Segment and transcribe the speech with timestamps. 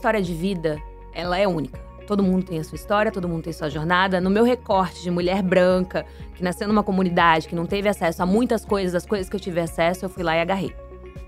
[0.00, 1.78] história de vida, ela é única.
[2.06, 4.18] Todo mundo tem a sua história, todo mundo tem sua jornada.
[4.18, 8.26] No meu recorte de mulher branca, que nasceu numa comunidade, que não teve acesso a
[8.26, 10.74] muitas coisas, as coisas que eu tive acesso, eu fui lá e agarrei.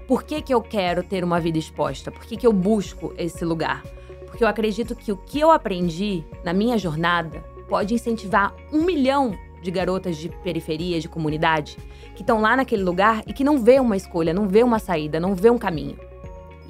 [0.08, 2.10] Por que, que eu quero ter uma vida exposta?
[2.10, 3.82] Por que, que eu busco esse lugar?
[4.26, 9.36] Porque eu acredito que o que eu aprendi na minha jornada pode incentivar um milhão
[9.60, 11.76] de garotas de periferia, de comunidade,
[12.14, 15.20] que estão lá naquele lugar e que não vê uma escolha, não vê uma saída,
[15.20, 16.11] não vê um caminho.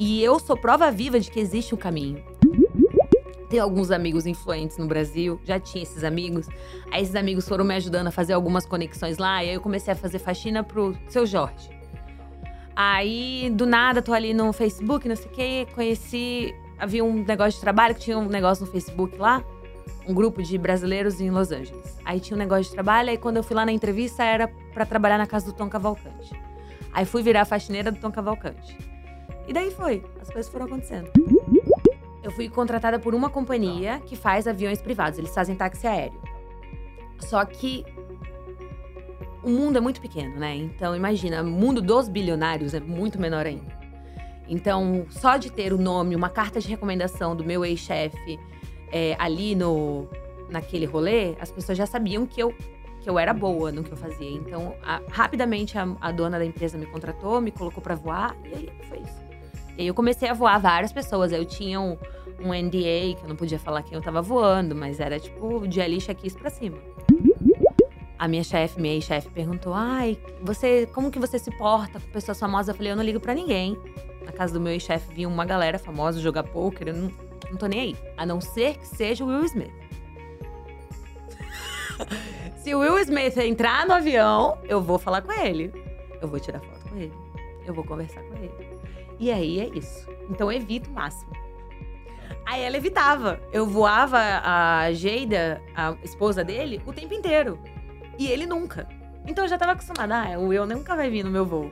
[0.05, 2.25] E eu sou prova viva de que existe um caminho.
[3.49, 6.49] Tenho alguns amigos influentes no Brasil, já tinha esses amigos.
[6.91, 9.93] Aí esses amigos foram me ajudando a fazer algumas conexões lá, e aí eu comecei
[9.93, 11.71] a fazer faxina pro seu Jorge.
[12.75, 16.53] Aí, do nada, tô ali no Facebook, não sei o quê, conheci.
[16.81, 19.41] Havia um negócio de trabalho, que tinha um negócio no Facebook lá,
[20.09, 21.97] um grupo de brasileiros em Los Angeles.
[22.05, 24.85] Aí tinha um negócio de trabalho, aí quando eu fui lá na entrevista era para
[24.85, 26.35] trabalhar na casa do Tom Cavalcante.
[26.93, 28.92] Aí fui virar faxineira do Tom Cavalcante.
[29.47, 31.11] E daí foi, as coisas foram acontecendo.
[32.23, 36.21] Eu fui contratada por uma companhia que faz aviões privados, eles fazem táxi aéreo.
[37.19, 37.85] Só que
[39.43, 40.55] o mundo é muito pequeno, né?
[40.55, 43.83] Então imagina, o mundo dos bilionários é muito menor ainda.
[44.49, 48.39] Então, só de ter o nome, uma carta de recomendação do meu ex-chefe
[48.91, 50.09] é, ali no
[50.49, 52.55] naquele rolê, as pessoas já sabiam que eu
[53.01, 54.31] que eu era boa no que eu fazia.
[54.31, 58.55] Então, a, rapidamente a, a, dona da empresa me contratou, me colocou para voar e
[58.55, 59.22] aí foi isso.
[59.77, 61.33] E aí eu comecei a voar várias pessoas.
[61.33, 61.97] Eu tinha um,
[62.41, 65.81] um NDA que eu não podia falar quem eu tava voando, mas era tipo de
[65.81, 66.79] Alicia Keys pra cima.
[68.19, 72.39] A minha chefe, minha ex-chefe, perguntou: Ai, você, como que você se porta com pessoas
[72.39, 72.69] famosas?
[72.69, 73.77] Eu falei: Eu não ligo para ninguém.
[74.25, 77.11] Na casa do meu ex-chefe vinha uma galera famosa jogar poker, eu não,
[77.51, 77.97] não tô nem aí.
[78.17, 79.73] A não ser que seja o Will Smith.
[82.63, 85.73] Se o Will Smith entrar no avião, eu vou falar com ele.
[86.21, 87.13] Eu vou tirar foto com ele.
[87.67, 88.72] Eu vou conversar com ele.
[89.23, 90.09] E aí é isso.
[90.29, 91.31] Então eu evito o máximo.
[92.45, 93.39] Aí ela evitava.
[93.53, 97.57] Eu voava a Geida, a esposa dele, o tempo inteiro.
[98.19, 98.89] E ele nunca.
[99.25, 100.13] Então eu já tava acostumada.
[100.35, 101.71] Ah, o Will nunca vai vir no meu voo.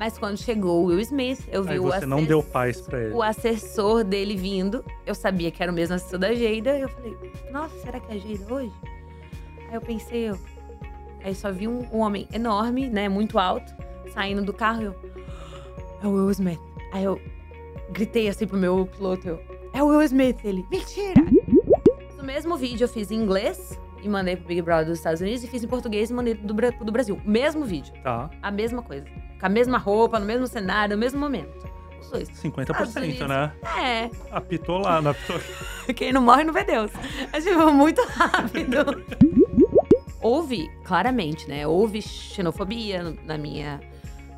[0.00, 2.80] Mas quando chegou o Will Smith, eu vi Aí o você assessor, não deu paz
[2.80, 3.14] pra ele.
[3.14, 4.84] o assessor dele vindo.
[5.06, 6.76] Eu sabia que era o mesmo assessor da Geida.
[6.76, 7.16] E eu falei,
[7.52, 8.72] nossa, será que é a Geida hoje?
[9.68, 10.36] Aí eu pensei, eu.
[11.22, 13.08] Aí só vi um, um homem enorme, né?
[13.08, 13.72] Muito alto,
[14.12, 14.82] saindo do carro.
[14.82, 14.94] Eu.
[16.02, 16.69] É o Will Smith.
[16.92, 17.20] Aí eu
[17.90, 19.40] gritei assim pro meu piloto, eu.
[19.72, 20.38] É o Will Smith.
[20.44, 21.22] Ele, mentira!
[22.16, 25.44] No mesmo vídeo eu fiz em inglês e mandei pro Big Brother dos Estados Unidos
[25.44, 27.20] e fiz em português e mandei do, do Brasil.
[27.24, 27.92] Mesmo vídeo.
[28.02, 28.28] Tá.
[28.42, 29.06] A mesma coisa.
[29.38, 31.68] Com a mesma roupa, no mesmo cenário, no mesmo momento.
[32.00, 32.28] Os dois.
[32.30, 33.52] 50%, né?
[33.78, 34.10] É.
[34.30, 35.40] Apitou lá, não apitou.
[35.94, 36.90] Quem não morre não vê Deus.
[37.32, 39.02] É tipo, muito rápido.
[40.22, 41.66] Houve, claramente, né?
[41.66, 43.80] Houve xenofobia no- na minha,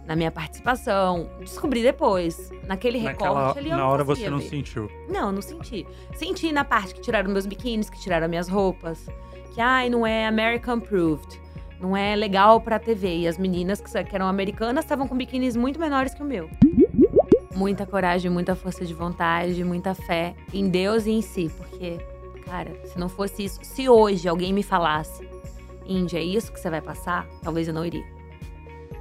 [0.06, 1.28] na minha participação.
[1.40, 2.50] Descobri depois.
[2.66, 4.48] Naquele recorte ali, eu na hora você não ver.
[4.48, 4.90] sentiu.
[5.08, 5.86] Não, não senti.
[6.14, 9.06] Senti na parte que tiraram meus biquínis, que tiraram minhas roupas.
[9.54, 11.40] Que, ai, não é American Approved.
[11.80, 13.18] Não é legal pra TV.
[13.18, 16.48] E as meninas que, que eram americanas estavam com biquínis muito menores que o meu.
[17.54, 21.50] Muita coragem, muita força de vontade, muita fé em Deus e em si.
[21.56, 21.98] Porque,
[22.44, 25.28] cara, se não fosse isso, se hoje alguém me falasse,
[25.84, 28.21] Índia, é isso que você vai passar, talvez eu não iria.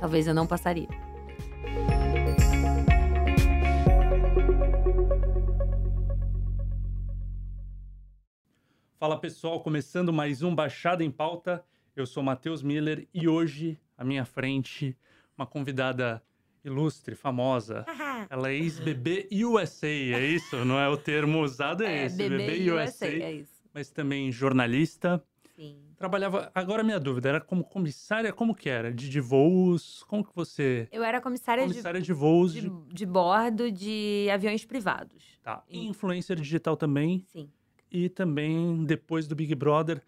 [0.01, 0.88] Talvez eu não passaria.
[8.97, 11.63] Fala pessoal, começando mais um Baixada em Pauta.
[11.95, 14.97] Eu sou Matheus Miller e hoje, à minha frente,
[15.38, 16.19] uma convidada
[16.66, 17.85] ilustre, famosa.
[18.28, 20.66] Ela é ex-BB USA, é isso?
[20.66, 23.06] Não é o termo usado, é, esse, BB USA.
[23.06, 23.62] é isso.
[23.72, 25.23] Mas também jornalista.
[26.01, 26.51] Trabalhava.
[26.56, 28.34] Agora minha dúvida, era como comissária?
[28.34, 28.91] Como que era?
[28.91, 30.03] De, de voos?
[30.07, 30.88] Como que você.
[30.91, 32.53] Eu era comissária, de Comissária de voos.
[32.53, 32.72] de, De...
[32.94, 35.23] de bordo de aviões privados.
[35.44, 35.63] Tá.
[35.69, 37.23] E influencer digital também.
[37.31, 37.50] Sim.
[37.91, 40.01] E também, depois do Big Brother,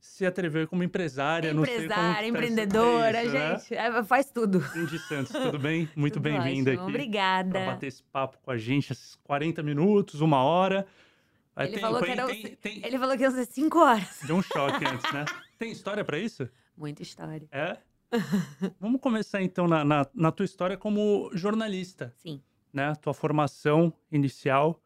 [0.00, 1.50] se atreveu como empresária.
[1.50, 3.58] Empresária, tá essa- empreendedora, isso, né?
[3.58, 3.74] gente.
[3.74, 4.60] é, faz tudo.
[4.62, 5.88] Cindy Santos, tudo bem?
[5.94, 6.82] Muito bem-vinda aqui.
[6.82, 7.50] Obrigada.
[7.50, 10.86] Pra bater esse papo com a gente, esses 40 minutos, uma hora.
[11.64, 14.20] Ele tem- falou que tem- era o- tem- Ele falou que ia ser cinco horas.
[14.24, 15.24] Deu um choque antes, né?
[15.58, 16.48] Tem história pra isso?
[16.76, 17.48] Muita história.
[17.50, 17.78] É?
[18.78, 22.42] Vamos começar então na, na, na tua história como jornalista, Sim.
[22.72, 22.94] né?
[22.96, 24.80] Tua formação inicial.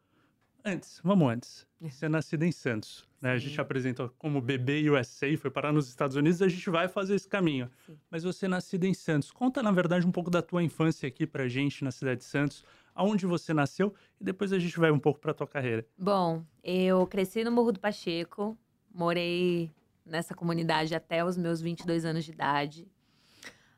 [0.63, 1.67] Antes, vamos antes.
[1.81, 3.31] Você é nascida em Santos, né?
[3.31, 7.15] A gente apresentou como bebê USA, foi parar nos Estados Unidos, a gente vai fazer
[7.15, 7.67] esse caminho.
[7.87, 7.97] Sim.
[8.11, 9.31] Mas você é nascida em Santos.
[9.31, 12.63] Conta, na verdade, um pouco da tua infância aqui pra gente na cidade de Santos,
[12.93, 15.85] aonde você nasceu e depois a gente vai um pouco pra tua carreira.
[15.97, 18.57] Bom, eu cresci no Morro do Pacheco,
[18.93, 19.71] morei
[20.05, 22.87] nessa comunidade até os meus 22 anos de idade.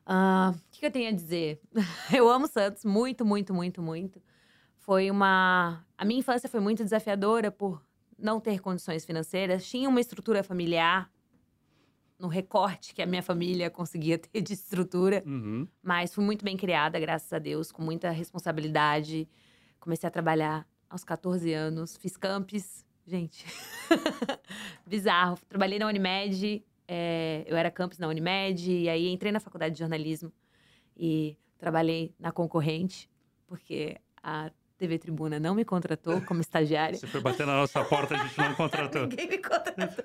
[0.06, 1.60] Ah, O que, que eu tenho a dizer?
[2.12, 4.20] Eu amo Santos muito, muito, muito, muito.
[4.76, 5.82] Foi uma.
[5.96, 7.82] A minha infância foi muito desafiadora por
[8.18, 9.66] não ter condições financeiras.
[9.66, 11.10] Tinha uma estrutura familiar
[12.18, 15.22] no recorte que a minha família conseguia ter de estrutura.
[15.26, 15.66] Uhum.
[15.82, 19.28] Mas fui muito bem criada, graças a Deus, com muita responsabilidade.
[19.80, 23.44] Comecei a trabalhar aos 14 anos, fiz campus, gente.
[24.86, 25.38] Bizarro.
[25.48, 29.80] Trabalhei na Unimed, é, eu era campus na Unimed, e aí entrei na faculdade de
[29.80, 30.32] jornalismo
[30.96, 33.10] e trabalhei na concorrente,
[33.46, 36.98] porque a TV Tribuna não me contratou como estagiária.
[36.98, 39.06] Você foi bater na nossa porta, a gente não contratou.
[39.06, 40.04] Ninguém me contratou.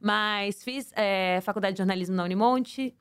[0.00, 2.94] Mas fiz é, faculdade de jornalismo na Unimonte.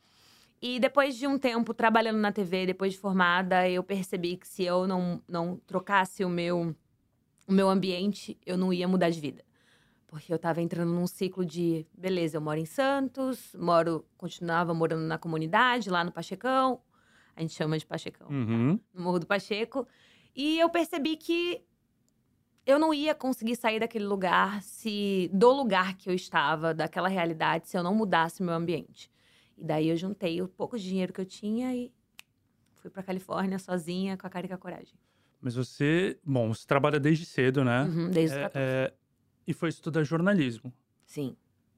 [0.61, 4.63] E depois de um tempo trabalhando na TV, depois de formada, eu percebi que se
[4.63, 6.73] eu não, não trocasse o meu,
[7.45, 9.43] o meu ambiente, eu não ia mudar de vida.
[10.07, 15.03] Porque eu estava entrando num ciclo de, beleza, eu moro em Santos, moro, continuava morando
[15.03, 16.79] na comunidade, lá no Pachecão.
[17.35, 18.33] A gente chama de Pachecão, tá?
[18.33, 18.79] Uhum.
[18.93, 19.85] no Morro do Pacheco.
[20.35, 21.61] E eu percebi que
[22.65, 27.67] eu não ia conseguir sair daquele lugar se do lugar que eu estava, daquela realidade,
[27.67, 29.11] se eu não mudasse meu ambiente.
[29.57, 31.91] E daí eu juntei o pouco de dinheiro que eu tinha e
[32.77, 34.93] fui pra Califórnia sozinha, com a cara e com a coragem.
[35.41, 37.83] Mas você, bom, você trabalha desde cedo, né?
[37.83, 38.59] Uhum, desde É, 14.
[38.65, 38.93] é,
[39.45, 40.73] e foi estudar jornalismo.
[41.05, 41.35] Sim.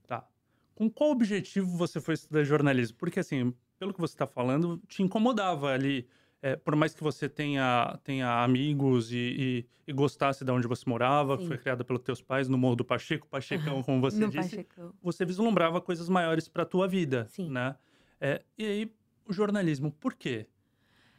[0.07, 0.27] Tá.
[0.75, 2.95] Com qual objetivo você foi estudar jornalismo?
[2.97, 6.07] Porque, assim, pelo que você está falando, te incomodava ali.
[6.47, 10.83] É, por mais que você tenha, tenha amigos e, e- e gostasse de onde você
[10.87, 14.29] morava, que foi criada pelos teus pais no Morro do Pacheco, Pachecão, como você no
[14.29, 14.93] disse, Pachecão.
[15.01, 17.49] você vislumbrava coisas maiores para a tua vida, Sim.
[17.49, 17.75] né?
[18.21, 18.91] É, e aí,
[19.27, 20.45] o jornalismo, por quê?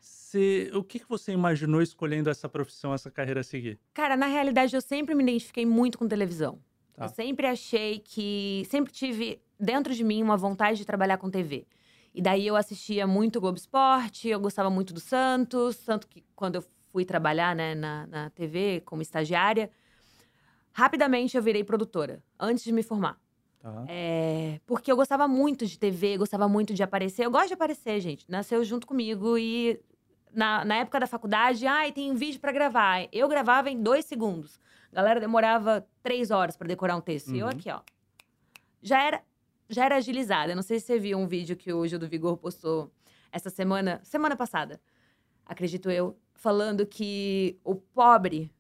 [0.00, 3.78] Você- o que, que você imaginou escolhendo essa profissão, essa carreira a seguir?
[3.94, 6.61] Cara, na realidade, eu sempre me identifiquei muito com televisão.
[6.94, 7.06] Tá.
[7.06, 8.64] Eu sempre achei que.
[8.70, 11.67] Sempre tive dentro de mim uma vontade de trabalhar com TV.
[12.17, 16.55] E daí eu assistia muito Globo Esporte, eu gostava muito do Santos, tanto que quando
[16.55, 19.71] eu fui trabalhar né, na, na TV como estagiária,
[20.73, 23.21] rapidamente eu virei produtora, antes de me formar.
[23.87, 27.27] É, porque eu gostava muito de TV, gostava muito de aparecer.
[27.27, 28.25] Eu gosto de aparecer, gente.
[28.31, 29.79] Nasceu junto comigo e
[30.33, 33.07] na, na época da faculdade, ai, tem um vídeo pra gravar.
[33.12, 34.59] Eu gravava em dois segundos.
[34.91, 37.35] A galera demorava três horas pra decorar um texto.
[37.35, 37.53] E eu Uhum.
[37.53, 37.81] aqui, ó.
[38.81, 39.23] Já era,
[39.69, 40.55] já era agilizada.
[40.55, 42.91] Não sei se você viu um vídeo que o Gil do Vigor postou
[43.33, 44.81] essa semana, semana passada,
[45.45, 48.51] acredito eu, falando que o pobre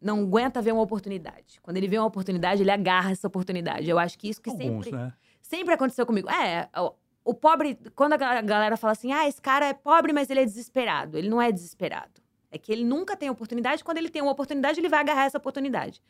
[0.00, 1.60] não aguenta ver uma oportunidade.
[1.62, 3.88] Quando ele vê uma oportunidade, ele agarra essa oportunidade.
[3.88, 5.12] Eu acho que isso que Alguns, sempre né?
[5.42, 6.30] sempre aconteceu comigo.
[6.30, 6.94] É, o,
[7.24, 10.40] o pobre, quando a ga- galera fala assim, ah, esse cara é pobre, mas ele
[10.40, 11.18] é desesperado.
[11.18, 12.22] Ele não é desesperado.
[12.50, 13.84] É que ele nunca tem oportunidade.
[13.84, 16.00] Quando ele tem uma oportunidade, ele vai agarrar essa oportunidade.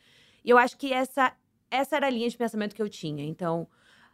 [0.43, 1.33] E eu acho que essa,
[1.69, 3.25] essa era a linha de pensamento que eu tinha.
[3.25, 3.67] Então,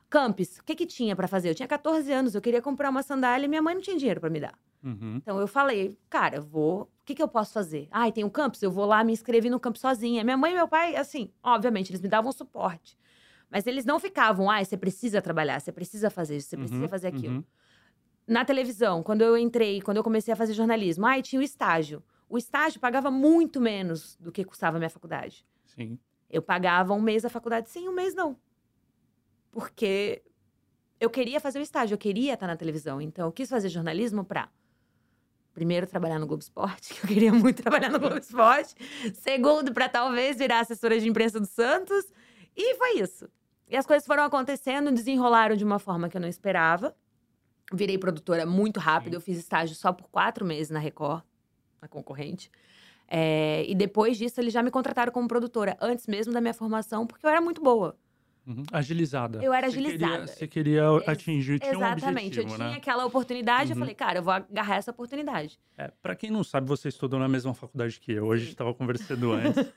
[0.10, 1.50] Campus, o que que tinha pra fazer?
[1.50, 4.22] Eu tinha 14 anos, eu queria comprar uma sandália e minha mãe não tinha dinheiro
[4.22, 4.58] pra me dar.
[4.84, 5.16] Uhum.
[5.18, 6.84] Então eu falei, cara, eu vou.
[6.84, 7.88] O que, que eu posso fazer?
[7.92, 8.62] Ai, tem um campus?
[8.62, 10.24] Eu vou lá me inscrever no campus sozinha.
[10.24, 12.98] Minha mãe e meu pai, assim, obviamente, eles me davam suporte.
[13.50, 16.90] Mas eles não ficavam, ai, você precisa trabalhar, você precisa fazer isso, você precisa Uhum,
[16.90, 17.36] fazer aquilo.
[17.36, 17.44] uhum.
[18.28, 22.04] Na televisão, quando eu entrei, quando eu comecei a fazer jornalismo, ai, tinha o estágio.
[22.30, 25.46] O estágio pagava muito menos do que custava a minha faculdade.
[25.66, 25.98] Sim.
[26.30, 28.38] Eu pagava um mês da faculdade, sim, um mês não.
[29.58, 30.22] Porque
[31.00, 33.02] eu queria fazer o estágio, eu queria estar na televisão.
[33.02, 34.50] Então, eu quis fazer jornalismo pra,
[35.52, 38.76] primeiro, trabalhar no Globo Esporte, que eu queria muito trabalhar no Globo Esporte.
[39.16, 42.06] Segundo, pra talvez virar assessora de imprensa do Santos.
[42.56, 43.28] E foi isso.
[43.68, 46.96] E as coisas foram acontecendo, desenrolaram de uma forma que eu não esperava.
[47.74, 51.24] Virei produtora muito rápido, eu fiz estágio só por quatro meses na Record,
[51.82, 52.52] na concorrente.
[53.08, 57.08] É, e depois disso, eles já me contrataram como produtora, antes mesmo da minha formação,
[57.08, 57.98] porque eu era muito boa.
[58.48, 58.64] Uhum.
[58.72, 59.44] Agilizada.
[59.44, 60.28] Eu era Você queria- agilizada.
[60.28, 62.28] Você queria Ex- atingir, tinha um Exatamente.
[62.40, 62.66] objetivo, eu né?
[62.68, 63.80] tinha aquela oportunidade, eu Uhum.
[63.82, 65.60] falei, cara, eu vou agarrar essa oportunidade.
[65.78, 68.26] É, pra quem não sabe, você estudou na mesma faculdade que eu.
[68.26, 68.46] Hoje a Sim.
[68.52, 69.70] gente tava conversando antes.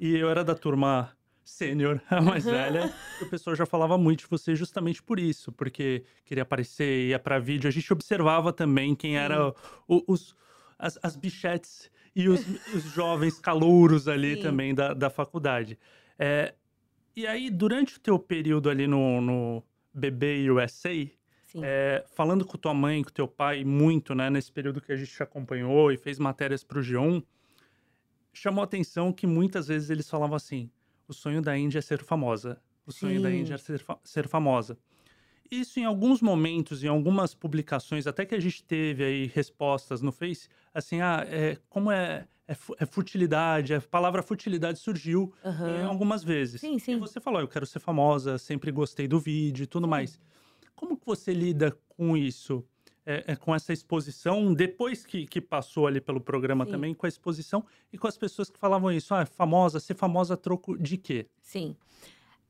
[0.00, 1.10] e eu era da turma
[1.44, 2.92] sênior, a mais velha.
[3.20, 5.52] E o pessoal já falava muito de você justamente por isso.
[5.52, 7.68] Porque queria aparecer, ia pra vídeo.
[7.68, 9.54] A gente observava também quem era
[9.86, 10.34] o- os,
[10.76, 12.40] as, as bichetes e os,
[12.74, 14.42] os jovens calouros ali Sim.
[14.42, 15.78] também da, da faculdade.
[16.18, 16.52] É,
[17.16, 19.62] e aí, durante o teu período ali no, no
[19.94, 20.90] BB USA,
[21.62, 25.10] é, falando com tua mãe, com teu pai, muito, né, nesse período que a gente
[25.10, 27.22] te acompanhou e fez matérias pro G1,
[28.32, 30.70] chamou a atenção que muitas vezes eles falavam assim:
[31.08, 32.60] o sonho da Índia é ser famosa.
[32.86, 33.40] O sonho da Sim.
[33.40, 34.78] Índia é ser, fa- ser famosa.
[35.50, 40.12] Isso em alguns momentos, em algumas publicações, até que a gente teve aí respostas no
[40.12, 45.86] Face, assim, ah, é, como é, é, é futilidade, a palavra futilidade surgiu Aham.
[45.86, 46.60] algumas vezes.
[46.60, 46.98] Sim, E sim.
[46.98, 49.90] você falou, eu quero ser famosa, sempre gostei do vídeo e tudo Sim.
[49.90, 50.20] mais.
[50.74, 52.64] Como que você lida com isso?
[53.06, 56.72] é, é, com essa exposição, depois que, que passou ali pelo programa Sim.
[56.72, 59.14] também, com a exposição e com as pessoas que falavam isso.
[59.14, 61.26] Ah, famosa, ser famosa a troco de quê?
[61.40, 61.76] Sim.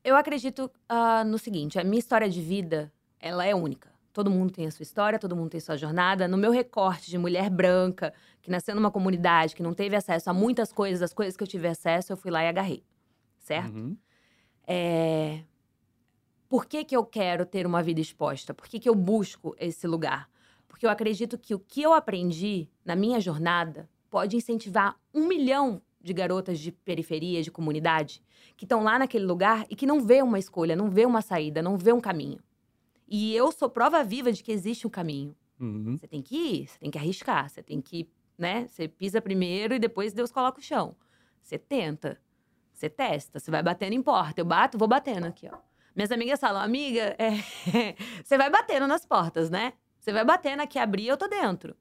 [0.03, 3.95] Eu acredito ah, no seguinte: a minha história de vida, ela é única.
[4.17, 6.27] Todo mundo tem a sua história, todo mundo tem sua jornada.
[6.27, 10.33] No meu recorte de mulher branca, que nasceu numa comunidade, que não teve acesso a
[10.33, 12.83] muitas coisas, as coisas que eu tive acesso, eu fui lá e agarrei.
[13.37, 13.75] Certo?
[13.75, 13.95] Uhum.
[14.65, 15.43] É...
[16.49, 18.55] Por que, que eu quero ter uma vida exposta?
[18.55, 20.27] Por que, que eu busco esse lugar?
[20.67, 25.79] Porque eu acredito que o que eu aprendi na minha jornada pode incentivar um milhão
[26.01, 28.23] de garotas de periferia, de comunidade,
[28.55, 31.61] que estão lá naquele lugar e que não vê uma escolha, não vê uma saída,
[31.61, 32.39] não vê um caminho.
[33.07, 35.35] E eu sou prova viva de que existe um caminho.
[35.59, 35.97] Uhum.
[35.97, 38.67] Você tem que ir, você tem que arriscar, você tem que, né?
[38.67, 40.95] Você pisa primeiro e depois Deus coloca o chão.
[41.41, 42.19] Você tenta,
[42.73, 44.41] você testa, você vai batendo em porta.
[44.41, 45.57] Eu bato, vou batendo aqui, ó.
[45.95, 47.31] Minhas amigas falam, amiga, é...
[48.23, 49.73] você vai batendo nas portas, né?
[49.99, 51.75] Você vai batendo aqui, abrir, eu tô dentro.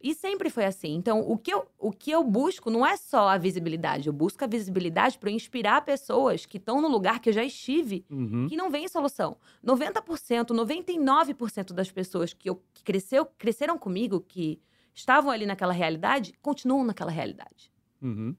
[0.00, 0.94] E sempre foi assim.
[0.94, 4.06] Então, o que eu, o que eu busco não é só a visibilidade.
[4.06, 8.04] Eu busco a visibilidade para inspirar pessoas que estão no lugar que eu já estive
[8.08, 8.46] Uhum.
[8.48, 9.36] que não vem solução.
[9.64, 14.60] 90%, 99% das pessoas que, eu, que cresceu, cresceram comigo, que
[14.94, 17.72] estavam ali naquela realidade, continuam naquela realidade.
[18.00, 18.36] Uhum.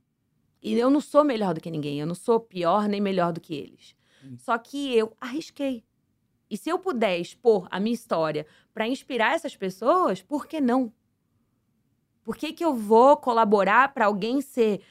[0.62, 3.40] E eu não sou melhor do que ninguém, eu não sou pior nem melhor do
[3.42, 3.96] que eles.
[4.24, 4.36] Hum.
[4.38, 5.84] Só que eu arrisquei.
[6.50, 10.92] E se eu puder expor a minha história para inspirar essas pessoas, por que não?
[12.30, 14.82] Por que, que eu vou colaborar para alguém ser.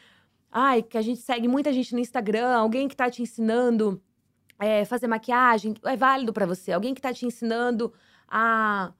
[0.50, 4.02] Ai, que a gente segue muita gente no Instagram, alguém que tá te ensinando
[4.58, 6.72] é, fazer maquiagem, é válido para você.
[6.72, 7.92] Alguém que tá te ensinando
[8.26, 8.92] a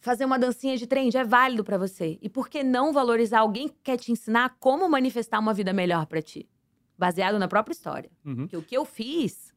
[0.00, 2.18] fazer uma dancinha de trend, é válido para você.
[2.20, 6.06] E por que não valorizar alguém que quer te ensinar como manifestar uma vida melhor
[6.06, 6.50] para ti?
[6.98, 8.10] Baseado na própria história.
[8.24, 8.38] Uhum.
[8.38, 9.54] Porque o que eu fiz.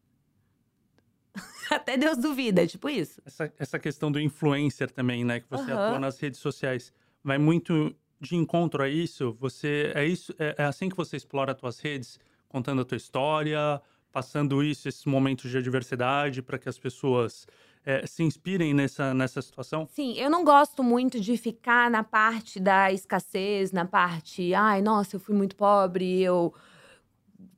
[1.72, 3.24] Até Deus duvida, é tipo isso.
[3.26, 5.40] Essa, essa questão do influencer também, né?
[5.40, 5.88] Que você Aham.
[5.88, 6.94] atua nas redes sociais.
[7.24, 9.36] Vai muito de encontro a isso?
[9.40, 12.98] Você é isso é, é assim que você explora as tuas redes, contando a tua
[12.98, 17.48] história, passando isso, esses momentos de adversidade, para que as pessoas
[17.86, 19.88] é, se inspirem nessa, nessa situação?
[19.92, 25.16] Sim, eu não gosto muito de ficar na parte da escassez, na parte, ai, nossa,
[25.16, 26.54] eu fui muito pobre, eu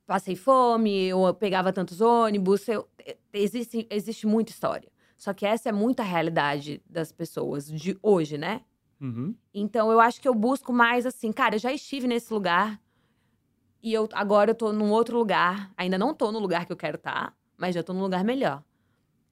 [0.06, 2.68] passei fome, eu pegava tantos ônibus.
[2.68, 2.86] Eu,
[3.32, 4.90] existe, existe muita história.
[5.16, 8.62] Só que essa é muita realidade das pessoas de hoje, né?
[9.02, 9.34] Uhum.
[9.52, 12.80] Então eu acho que eu busco mais assim, cara, eu já estive nesse lugar
[13.82, 15.72] e eu agora eu tô num outro lugar.
[15.76, 18.62] Ainda não tô no lugar que eu quero estar, mas já tô num lugar melhor.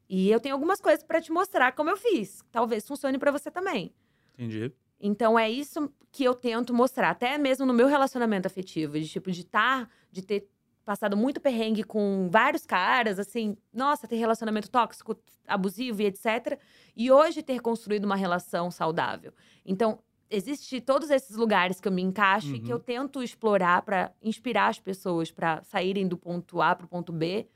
[0.08, 2.42] E eu tenho algumas coisas pra te mostrar como eu fiz.
[2.50, 3.94] Talvez funcione pra você também.
[4.34, 4.72] Entendi.
[5.00, 9.30] Então é isso que eu tento mostrar, até mesmo no meu relacionamento afetivo, de tipo
[9.30, 10.50] de estar, de ter
[10.90, 15.16] passado muito perrengue com vários caras, assim, nossa, ter relacionamento tóxico,
[15.46, 16.58] abusivo e etc.
[16.96, 19.32] E hoje ter construído uma relação saudável.
[19.64, 22.78] Então, existe todos esses lugares que eu me encaixo e que Uhum.
[22.78, 27.12] eu tento explorar para inspirar as pessoas para saírem do ponto A para o ponto
[27.12, 27.46] B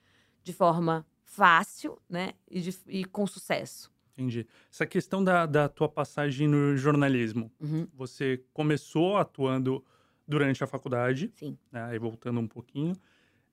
[0.45, 2.35] de forma fácil, né?
[2.49, 3.93] E, de- e com sucesso.
[4.13, 4.47] Entendi.
[4.71, 7.51] Essa questão da, da tua passagem no jornalismo.
[7.61, 9.85] Uhum, Você começou atuando
[10.27, 11.59] durante a faculdade, sim.
[11.73, 11.83] né?
[11.87, 12.95] Aí voltando um pouquinho.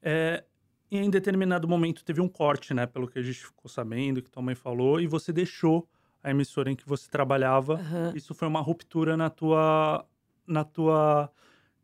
[0.02, 0.44] É,
[0.90, 2.86] e em determinado momento teve um corte, né?
[2.86, 5.88] Pelo que a gente ficou sabendo, que tua mãe falou, e você deixou
[6.24, 7.76] a emissora em que você trabalhava.
[7.76, 10.06] Aham, Isso foi uma ruptura na tua,
[10.46, 11.32] na tua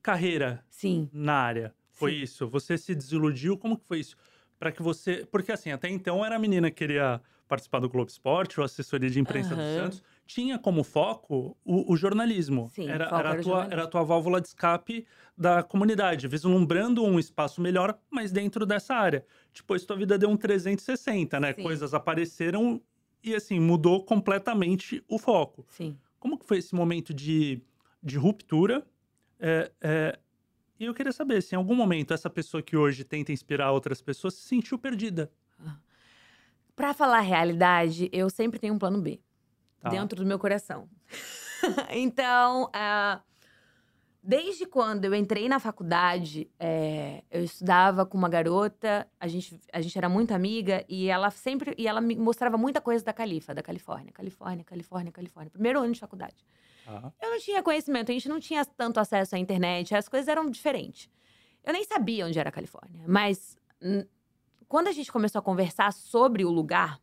[0.02, 1.10] carreira Sim.
[1.12, 1.74] na área.
[1.90, 2.22] Foi Sim.
[2.22, 2.48] isso?
[2.48, 3.58] Você se desiludiu?
[3.58, 4.16] Como que foi isso?
[4.60, 5.26] Para que você.
[5.32, 9.10] Porque assim, até então era a menina que queria participar do Globo Esporte, ou assessoria
[9.10, 9.74] de imprensa do Aham.
[9.76, 10.04] Santos.
[10.28, 12.70] Tinha como foco o, o jornalismo.
[12.76, 15.08] Sim, era, era, a tua, era a tua válvula de escape
[15.38, 19.26] da comunidade, vislumbrando um espaço melhor, mas dentro dessa área.
[19.56, 21.54] Depois tua vida deu um 360, né?
[21.54, 21.64] Sim.
[21.64, 22.82] Coisas apareceram
[23.24, 25.66] e assim, mudou completamente o foco.
[25.70, 25.98] Sim.
[26.20, 27.62] Como que foi esse momento de,
[28.04, 28.86] de ruptura?
[29.40, 30.20] É, é,
[30.78, 34.02] e eu queria saber se em algum momento essa pessoa que hoje tenta inspirar outras
[34.02, 35.32] pessoas se sentiu perdida.
[36.76, 39.22] Pra falar a realidade, eu sempre tenho um plano B
[39.80, 39.90] Tá?
[39.90, 40.90] dentro do meu coração.
[41.92, 43.22] então, ah,
[44.22, 49.80] desde quando eu entrei na faculdade, é, eu estudava com uma garota, a gente, a
[49.80, 53.54] gente era muito amiga e ela sempre e ela me mostrava muita coisa da Califa,
[53.54, 55.50] da Califórnia, Califórnia, Califórnia, Califórnia.
[55.52, 56.36] Primeiro ano de faculdade.
[56.86, 57.14] Tá.
[57.22, 60.50] Eu não tinha conhecimento, a gente não tinha tanto acesso à internet, as coisas eram
[60.50, 61.10] diferentes.
[61.64, 63.58] Eu nem sabia onde era a Califórnia, mas
[64.68, 67.00] quando a gente começou a conversar sobre o lugar,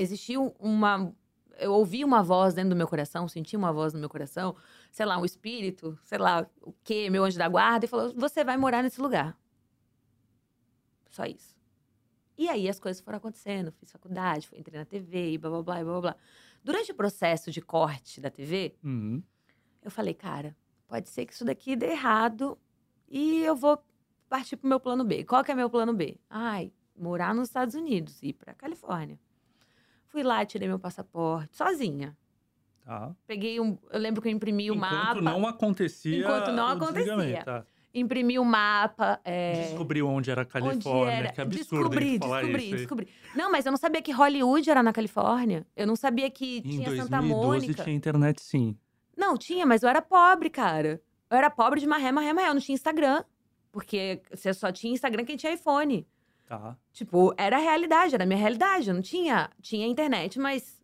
[0.00, 1.12] existiu uma.
[1.58, 4.56] Eu ouvi uma voz dentro do meu coração, senti uma voz no meu coração,
[4.90, 8.42] sei lá, um espírito, sei lá o quê, meu anjo da guarda, e falou: Você
[8.42, 9.36] vai morar nesse lugar.
[11.10, 11.54] Só isso.
[12.38, 15.62] E aí as coisas foram acontecendo, fiz faculdade, fui- entrei na TV e blá blá
[15.62, 16.16] blá e blá blá blá.
[16.64, 19.22] Durante o processo de corte da TV, Uhum.
[19.82, 20.56] eu falei, cara,
[20.88, 22.56] pode ser que isso daqui dê errado
[23.08, 23.82] e eu vou
[24.28, 25.24] partir pro meu plano B.
[25.24, 26.18] Qual que é meu plano B?
[26.30, 29.18] Ai, morar nos Estados Unidos, ir pra Califórnia.
[30.10, 32.16] Fui lá, tirei meu passaporte, sozinha.
[32.84, 33.14] Tá.
[33.26, 33.78] Peguei um.
[33.90, 35.20] Eu lembro que eu imprimi o Enquanto mapa.
[35.20, 36.18] não acontecia.
[36.18, 37.42] Enquanto não acontecia.
[37.44, 37.64] Tá.
[37.92, 39.20] Imprimi o mapa.
[39.24, 41.12] é, Descobriu onde era a Califórnia.
[41.12, 41.32] era.
[41.32, 42.76] Que absurdo descobri, descobri, isso.
[42.76, 43.08] descobri.
[43.34, 45.66] Não, mas eu não sabia que Hollywood era na Califórnia.
[45.76, 47.84] Eu não sabia que Em tinha 2012 Santa Mônica.
[47.84, 48.76] tinha internet, sim.
[49.16, 51.00] Não, tinha, mas eu era pobre, cara.
[51.30, 52.48] Eu era pobre de marré, marré, marré.
[52.48, 53.22] Eu não tinha Instagram.
[53.72, 56.06] Porque você só tinha Instagram quem tinha iPhone.
[56.50, 56.76] Tá.
[56.92, 58.88] Tipo, era a realidade, era a minha realidade.
[58.88, 59.48] Eu não tinha.
[59.62, 60.82] Tinha internet, mas.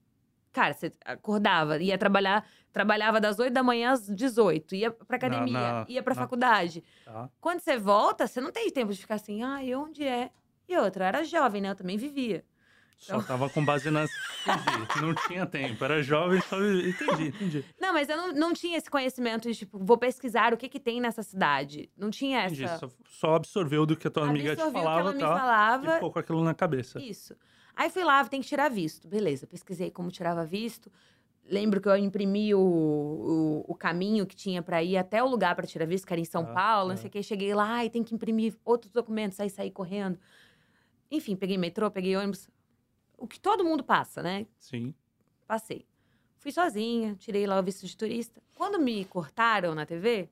[0.53, 5.53] Cara, você acordava, ia trabalhar, trabalhava das 8 da manhã às 18, ia pra academia,
[5.53, 6.85] na- ia pra na- faculdade.
[7.05, 7.29] Tá.
[7.41, 10.31] Quando você volta, você não tem tempo de ficar assim, ai, onde é?
[10.69, 11.71] E outra, eu era jovem, né?
[11.71, 12.45] Eu também vivia.
[12.99, 14.11] Só tava com base nas.
[14.43, 15.03] Entendi.
[15.03, 15.85] Não tinha tempo.
[15.85, 16.57] Era jovem, só.
[16.59, 17.65] Entendi, entendi.
[17.81, 20.81] Não, mas eu não, não tinha esse conhecimento de, tipo, vou pesquisar o que que
[20.81, 21.91] tem nessa cidade.
[21.97, 22.65] Não tinha entendi.
[22.65, 22.79] essa.
[22.89, 25.21] Só, só absorveu do que a tua amiga te Absorvi o que falava, ela me
[25.21, 25.39] tá?
[25.39, 25.91] falava.
[25.91, 27.01] E ficou com aquilo na cabeça.
[27.01, 27.37] Isso.
[27.77, 29.07] Aí fui lá, tem que tirar visto.
[29.07, 30.91] Beleza, pesquisei como tirava visto.
[31.49, 35.55] Lembro que eu imprimi o, o, o caminho que tinha pra ir até o lugar
[35.55, 36.97] pra tirar visto, que era em São Ah, Paulo, não ah.
[36.97, 37.23] sei o que.
[37.23, 40.19] Cheguei lá e tem que imprimir outros documentos, aí saí correndo.
[41.11, 42.49] Enfim, peguei metrô, peguei ônibus.
[43.17, 44.47] O que todo mundo passa, né?
[44.59, 44.95] Sim.
[45.47, 45.87] Passei.
[46.39, 48.43] Fui sozinha, tirei lá o visto de turista.
[48.55, 50.29] Quando me cortaram na TV,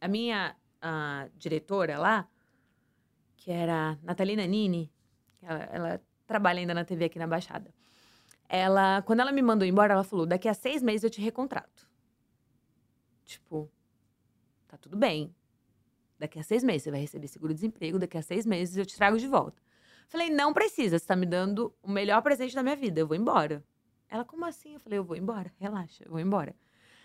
[0.00, 2.28] a minha ah, diretora lá,
[3.36, 4.92] que era Natalina Nini,
[5.40, 7.74] ela, ela trabalha ainda na TV aqui na Baixada.
[8.48, 11.88] Ela, quando ela me mandou embora, ela falou: daqui a seis meses eu te recontrato.
[13.24, 13.70] Tipo,
[14.68, 15.34] tá tudo bem.
[16.18, 19.18] Daqui a seis meses você vai receber seguro-desemprego, daqui a seis meses eu te trago
[19.18, 19.60] de volta.
[20.12, 23.16] Falei, não precisa, você tá me dando o melhor presente da minha vida, eu vou
[23.16, 23.64] embora.
[24.10, 24.74] Ela, como assim?
[24.74, 26.54] Eu falei, eu vou embora, relaxa, eu vou embora.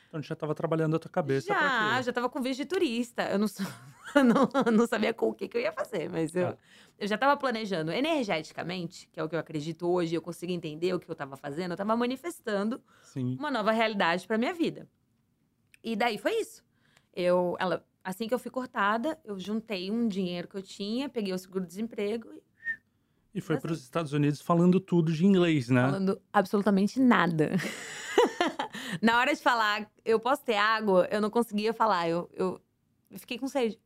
[0.10, 3.24] Então já tava trabalhando a tua cabeça já, já tava com visto de turista.
[3.24, 3.66] Eu não, sou-
[4.16, 6.58] não, não sabia com o que, que eu ia fazer, mas eu, Tá.
[7.00, 10.94] eu já tava planejando energeticamente, que é o que eu acredito hoje, eu consigo entender
[10.94, 13.38] o que eu tava fazendo, eu tava manifestando Sim.
[13.40, 14.86] uma nova realidade pra minha vida.
[15.82, 16.62] E daí foi isso.
[17.14, 21.34] Eu, ela, assim que eu fui cortada, eu juntei um dinheiro que eu tinha, peguei
[21.34, 22.30] o seguro-desemprego
[23.38, 25.82] e foi para os Estados Unidos falando tudo de inglês, né?
[25.84, 27.52] falando absolutamente nada.
[29.02, 32.10] Na hora de falar, eu posso ter água, eu não conseguia falar.
[32.10, 32.60] Eu, eu,
[33.18, 33.80] fiquei com sede.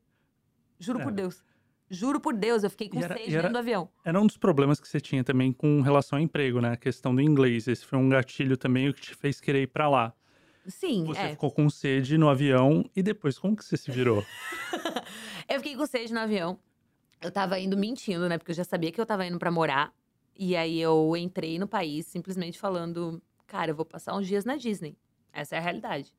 [0.80, 1.04] Juro É.
[1.04, 1.44] por Deus.
[1.90, 3.90] Juro por Deus, eu fiquei com E era- sede era- dentro do avião.
[4.06, 6.72] Era um dos problemas que você tinha também com relação ao emprego, né?
[6.72, 7.68] A questão do inglês.
[7.68, 10.14] Esse foi um gatilho também o que te fez querer ir pra lá.
[10.68, 11.30] Sim, Você é.
[11.32, 14.24] ficou com sede no avião e depois como que você se virou?
[15.50, 16.58] Eu fiquei com sede no avião.
[17.22, 18.38] Eu tava indo mentindo, né?
[18.38, 19.94] Porque eu já sabia que eu tava indo pra morar.
[20.36, 24.56] E aí eu entrei no país simplesmente falando: cara, eu vou passar uns dias na
[24.56, 24.98] Disney.
[25.32, 26.12] Essa é a realidade.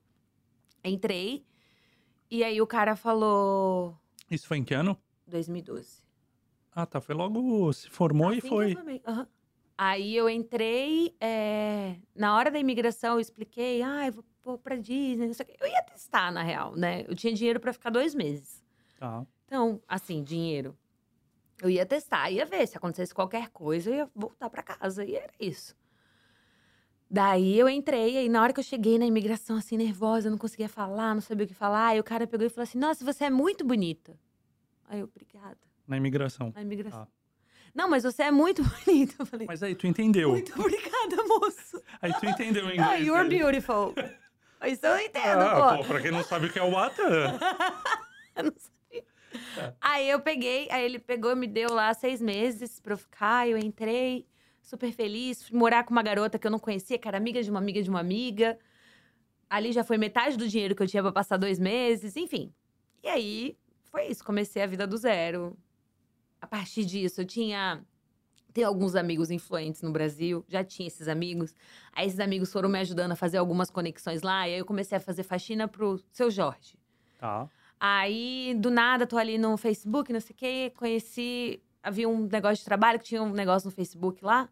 [0.85, 1.45] Entrei.
[2.31, 3.99] E aí o cara falou:
[4.31, 4.97] Isso foi em que ano?
[5.27, 6.03] 2012.
[6.75, 7.01] Ah, tá.
[7.01, 7.73] Foi logo.
[7.73, 8.75] Se formou e Assim eu foi.
[8.75, 9.27] formei, aham.
[9.77, 14.77] Aí eu entrei, é, na hora da imigração eu expliquei, ah, eu vou, vou pra
[14.77, 15.57] Disney, não sei o quê.
[15.59, 17.05] Eu ia testar, na real, né?
[17.09, 18.63] Eu tinha dinheiro pra ficar dois meses.
[19.01, 19.27] Tá.
[19.47, 20.77] Então, assim, dinheiro.
[21.63, 25.05] Eu ia testar, ia ver se acontecesse qualquer coisa, eu ia voltar pra casa.
[25.05, 25.77] E era isso.
[27.09, 30.69] Daí eu entrei, aí na hora que eu cheguei na imigração, assim, nervosa, não conseguia
[30.69, 31.89] falar, não sabia o que falar.
[31.89, 34.19] Aí o cara pegou e falou assim: Nossa, você é muito bonita.
[34.89, 35.57] Aí eu, obrigada.
[35.87, 36.53] Na imigração.
[36.55, 37.03] Na imigração.
[37.03, 37.07] Ah.
[37.75, 39.15] Não, mas você é muito bonita.
[39.21, 40.31] Eu falei, Mas aí tu entendeu.
[40.31, 41.81] muito obrigada, moço.
[42.01, 42.91] Aí tu entendeu o inglês.
[42.91, 43.43] Ah, you're dele.
[43.43, 43.95] beautiful.
[44.67, 45.83] Isso eu entendo, Ah, pô.
[45.83, 47.03] pô, pra quem não sabe o que é o ATA.
[48.35, 48.53] Eu não
[49.81, 53.49] Aí eu peguei, aí ele pegou me deu lá seis meses pra eu ficar.
[53.49, 54.27] Eu entrei,
[54.63, 55.43] super feliz.
[55.47, 57.83] Fui morar com uma garota que eu não conhecia, que era amiga de uma amiga
[57.83, 58.59] de uma amiga.
[59.49, 62.53] Ali já foi metade do dinheiro que eu tinha pra passar dois meses, enfim.
[63.03, 63.59] E aí
[63.91, 65.57] foi isso, comecei a vida do zero.
[66.41, 67.85] A partir disso, eu tinha.
[68.53, 71.55] Tenho alguns amigos influentes no Brasil, já tinha esses amigos.
[71.93, 74.97] Aí esses amigos foram me ajudando a fazer algumas conexões lá, e aí eu comecei
[74.97, 76.79] a fazer faxina pro seu Jorge.
[77.19, 77.49] Tá.
[77.85, 81.61] Aí, do nada, tô ali no Facebook, não sei o quê, conheci.
[81.83, 84.49] Havia um negócio de trabalho, que tinha um negócio no Facebook lá,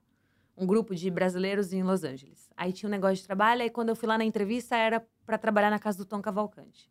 [0.57, 2.51] um grupo de brasileiros em Los Angeles.
[2.57, 5.39] Aí tinha um negócio de trabalho, aí quando eu fui lá na entrevista, era pra
[5.39, 6.91] trabalhar na casa do Tom Cavalcante.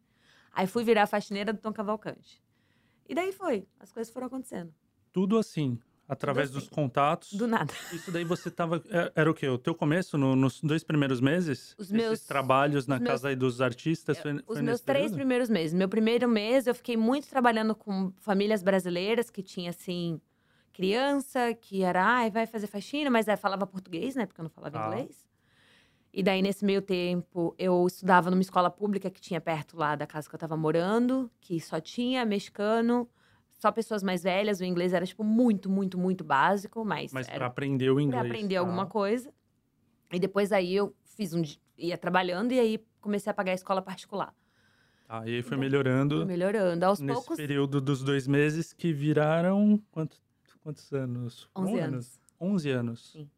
[0.54, 2.42] Aí fui virar faxineira do Tom Cavalcante.
[3.10, 4.74] E daí foi, as coisas foram acontecendo.
[5.12, 5.78] Tudo assim.
[6.10, 6.58] Através assim.
[6.60, 7.32] dos contatos.
[7.34, 7.72] Do nada.
[7.94, 8.84] Isso daí você tava.
[8.90, 9.48] é- Era o quê?
[9.48, 11.76] O teu começo, no- nos dois primeiros meses?
[11.78, 14.18] Os Esses meus- trabalhos na os meus- casa dos artistas?
[14.20, 15.16] Foi, Os foi meus nesse três período?
[15.18, 15.74] primeiros meses.
[15.74, 20.20] Meu primeiro mês, eu fiquei muito trabalhando com famílias brasileiras que tinha, assim,
[20.74, 24.26] criança que era, ai, vai fazer faxina, mas aí falava português, né?
[24.26, 24.88] Porque eu não falava Ah.
[24.88, 25.28] inglês.
[26.12, 30.08] E daí, nesse meio tempo, eu estudava numa escola pública que tinha perto lá da
[30.08, 33.08] casa que eu tava morando, que só tinha mexicano,
[33.60, 34.62] só pessoas mais velhas.
[34.62, 37.12] O inglês era, tipo, muito, muito, muito básico, mas.
[37.12, 38.22] Mas para aprender o inglês.
[38.22, 38.62] pra aprender tá?
[38.62, 39.32] alguma coisa.
[40.12, 41.44] E depois aí eu fiz um.
[41.78, 44.34] ia trabalhando e aí comecei a pagar a escola particular.
[45.08, 46.86] Tá, e aí foi Então, melhorando Fui melhorando.
[46.86, 49.82] Aos nesse poucos, período dos dois meses que viraram.
[49.92, 50.18] Quanto,
[50.64, 51.50] quantos anos?
[51.56, 52.22] 11 Um anos.
[52.40, 53.12] 11 anos.
[53.12, 53.30] Sim.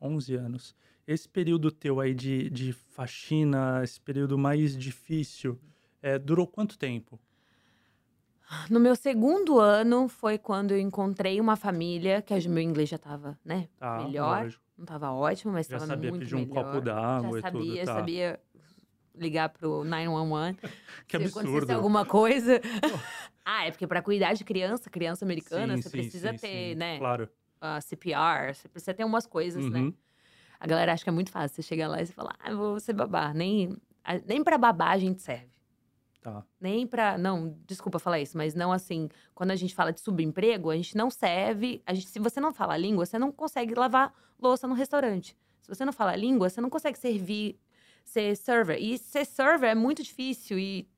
[0.00, 0.76] 11 anos.
[1.06, 5.58] Esse período teu aí de, de faxina, esse período mais difícil,
[6.02, 7.18] é, durou quanto tempo?
[8.70, 12.98] No meu segundo ano foi quando eu encontrei uma família, que o meu inglês já
[12.98, 13.68] tava, né?
[13.78, 14.42] Tá, Melhor.
[14.44, 14.62] lógico.
[14.76, 16.64] Não tava ótimo, mas Já tava sabia muito pedir um melhor.
[16.64, 17.94] copo d'água Já e sabia, tudo, tá.
[17.94, 18.40] sabia
[19.14, 20.58] ligar pro 911.
[21.08, 21.72] Que se acontecesse absurdo.
[21.72, 22.60] alguma coisa.
[23.44, 26.74] ah, é porque pra cuidar de criança, criança americana, Sim, você sim, precisa sim, ter,
[26.76, 26.98] né?
[26.98, 27.28] Claro.
[27.60, 29.80] ah, CPR, você precisa ter umas coisas, né?
[29.80, 29.92] Uhum.
[30.60, 31.56] A galera acha que é muito fácil.
[31.56, 33.32] Você chega lá e você fala, ah, vou ser babá.
[33.34, 33.76] Nem,
[34.26, 35.48] nem pra babá a gente serve.
[36.20, 36.44] Tá.
[36.60, 37.16] Nem pra.
[37.16, 39.08] Não, desculpa falar isso, mas não assim.
[39.34, 41.82] Quando a gente fala de subemprego, a gente não serve.
[41.86, 45.36] A gente, se você não fala a língua, você não consegue lavar louça no restaurante.
[45.60, 47.58] Se você não fala a língua, você não consegue servir,
[48.04, 48.78] ser server.
[48.80, 50.58] E ser server é muito difícil.
[50.58, 50.88] E,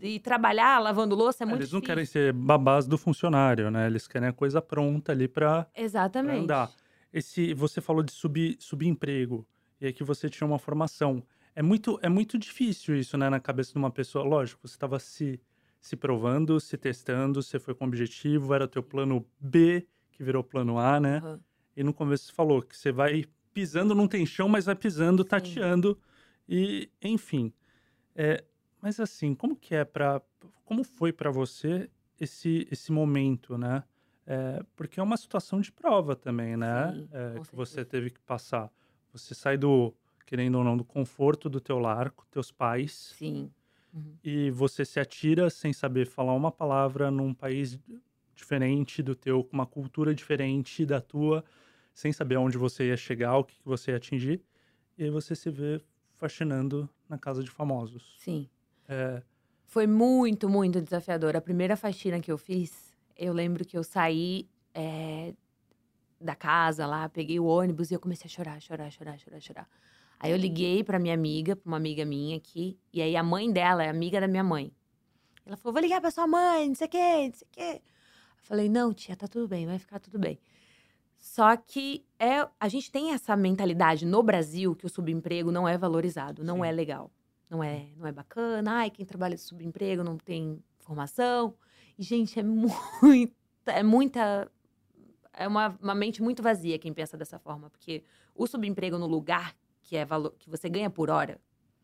[0.00, 1.94] e trabalhar lavando louça é muito Eles não difícil.
[1.94, 3.86] querem ser babás do funcionário, né?
[3.86, 5.66] Eles querem a coisa pronta ali pra.
[5.74, 6.42] Exatamente.
[6.42, 6.70] andar.
[7.12, 9.46] Esse, você falou de sub, subemprego
[9.80, 11.22] e aqui você tinha uma formação.
[11.54, 14.24] É muito, é muito difícil isso, né, na cabeça de uma pessoa.
[14.24, 15.40] Lógico, você estava se,
[15.80, 20.42] se provando, se testando, você foi com objetivo, era o teu plano B, que virou
[20.42, 21.18] plano A, né?
[21.18, 21.40] Aham.
[21.76, 25.24] E no começo você falou que você vai pisando, não tem chão, mas vai pisando,
[25.24, 25.98] tateando.
[26.48, 27.52] E, enfim.
[28.14, 28.44] É,
[28.80, 30.20] mas assim, como que é para
[30.64, 31.90] Como foi para você
[32.20, 33.82] esse, esse momento, né?
[34.26, 36.92] É, porque é uma situação de prova também, né?
[36.92, 38.70] Sim, É, que você teve que passar.
[39.12, 39.94] Você sai do,
[40.26, 43.50] querendo ou não, do conforto do teu lar, com teus pais, Sim.
[43.92, 44.16] Uhum.
[44.24, 47.78] e você se atira sem saber falar uma palavra num país
[48.34, 51.44] diferente do teu, com uma cultura diferente da tua,
[51.94, 54.42] sem saber aonde você ia chegar, o que você ia atingir,
[54.98, 55.80] e aí você se vê
[56.16, 58.16] faxinando na casa de famosos.
[58.18, 58.48] Sim.
[58.88, 59.22] É,
[59.66, 61.36] Foi muito, muito desafiador.
[61.36, 65.34] A primeira faxina que eu fiz, eu lembro que eu saí é,
[66.20, 69.68] da casa lá, peguei o ônibus e eu comecei a chorar, chorar, chorar, chorar, chorar.
[70.18, 73.50] Aí eu liguei pra minha amiga, pra uma amiga minha aqui, e aí a mãe
[73.52, 74.72] dela é amiga da minha mãe.
[75.44, 77.82] Ela falou: vou ligar pra sua mãe, não sei o quê, não sei o quê.
[77.82, 80.38] Eu falei: não, tia, tá tudo bem, vai ficar tudo bem.
[81.18, 85.76] Só que é, a gente tem essa mentalidade no Brasil que o subemprego não é
[85.78, 86.66] valorizado, não Sim.
[86.66, 87.10] é legal.
[87.48, 88.78] Não é, não é bacana.
[88.78, 91.54] Ai, quem trabalha de subemprego não tem formação.
[91.98, 93.32] E, gente, é muita,
[93.66, 94.50] é muita.
[95.32, 97.70] É uma, uma mente muito vazia quem pensa dessa forma.
[97.70, 98.02] Porque
[98.34, 101.38] o subemprego no lugar que, é valo, que você ganha por hora,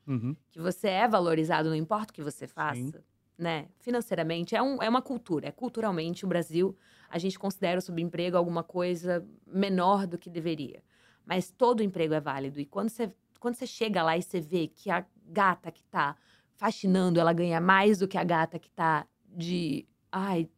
[0.07, 3.05] uhum, que você é valorizado, não importa o que você faça, Sim.
[3.39, 3.69] né?
[3.79, 5.49] Financeiramente, é, um, é uma cultura.
[5.49, 6.77] É culturalmente, o Brasil,
[7.09, 10.83] a gente considera o subemprego alguma coisa menor do que deveria.
[11.25, 12.59] Mas todo emprego é válido.
[12.59, 16.17] E quando você, quando você chega lá e você vê que a gata que tá
[16.55, 19.87] faxinando, ela ganha mais do que a gata que tá de.
[20.11, 20.49] Ai,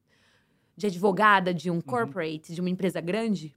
[0.74, 3.54] de advogada de um corporate, de uma empresa grande?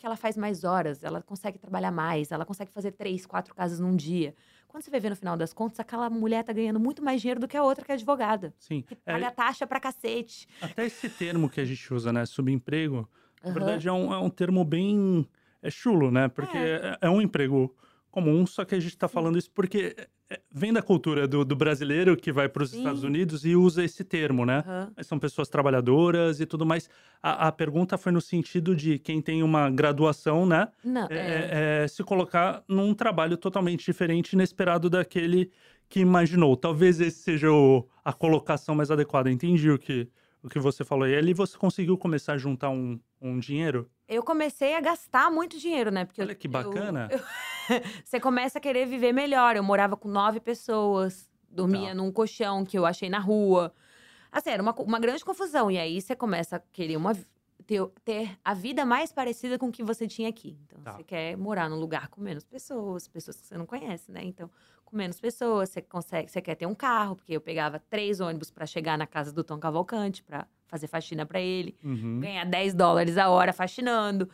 [0.00, 3.78] Porque ela faz mais horas, ela consegue trabalhar mais, ela consegue fazer três, quatro casas
[3.80, 4.34] num dia.
[4.66, 7.38] Quando você vai ver no final das contas, aquela mulher tá ganhando muito mais dinheiro
[7.38, 8.54] do que a outra que é advogada.
[8.58, 8.80] sim.
[8.80, 10.48] Que É, paga taxa pra cacete.
[10.58, 13.06] até esse termo que a gente usa, né, subemprego,
[13.42, 13.52] na Aham.
[13.52, 15.28] verdade é um, é um termo bem
[15.60, 16.28] é chulo, né?
[16.28, 17.76] Porque é, é um emprego
[18.10, 20.08] comum, só que a gente tá falando isso porque é, é,
[20.52, 22.72] vem da cultura do, do brasileiro que vai para os.
[22.72, 24.62] Estados Unidos e usa esse termo, né?
[24.96, 26.88] Mas são pessoas trabalhadoras e tudo mais.
[27.22, 30.68] A, a pergunta foi no sentido de quem tem uma graduação, né?
[30.84, 35.50] Não, é- é, é- é se colocar num trabalho totalmente diferente, inesperado daquele
[35.88, 36.56] que imaginou.
[36.56, 39.30] Talvez esse seja o- a colocação mais adequada.
[39.30, 40.08] Entendi o que,
[40.42, 41.06] o que você falou.
[41.08, 43.90] E ali você conseguiu começar a juntar um, um dinheiro?
[44.08, 46.04] eu comecei a gastar muito dinheiro, né?
[46.04, 47.08] Porque eu- Olha que eu- bacana.
[47.12, 47.20] eu-
[48.04, 49.54] você começa a querer viver melhor.
[49.54, 51.94] Eu morava com nove pessoas, dormia Tá.
[51.94, 53.72] num colchão que eu achei na rua.
[54.32, 55.70] Assim, era uma, uma grande confusão.
[55.70, 57.12] E aí você começa a querer uma,
[57.66, 60.58] ter, ter a vida mais parecida com o que você tinha aqui.
[60.66, 60.92] Então, Tá.
[60.96, 64.22] você quer morar num lugar com menos pessoas, pessoas que você não conhece, né?
[64.24, 64.50] Então,
[64.84, 68.50] com menos pessoas, você consegue, você quer ter um carro, porque eu pegava três ônibus
[68.50, 72.20] pra chegar na casa do Tom Cavalcante, pra fazer faxina pra ele Uhum.
[72.20, 74.28] ganhar 10 dólares a hora faxinando.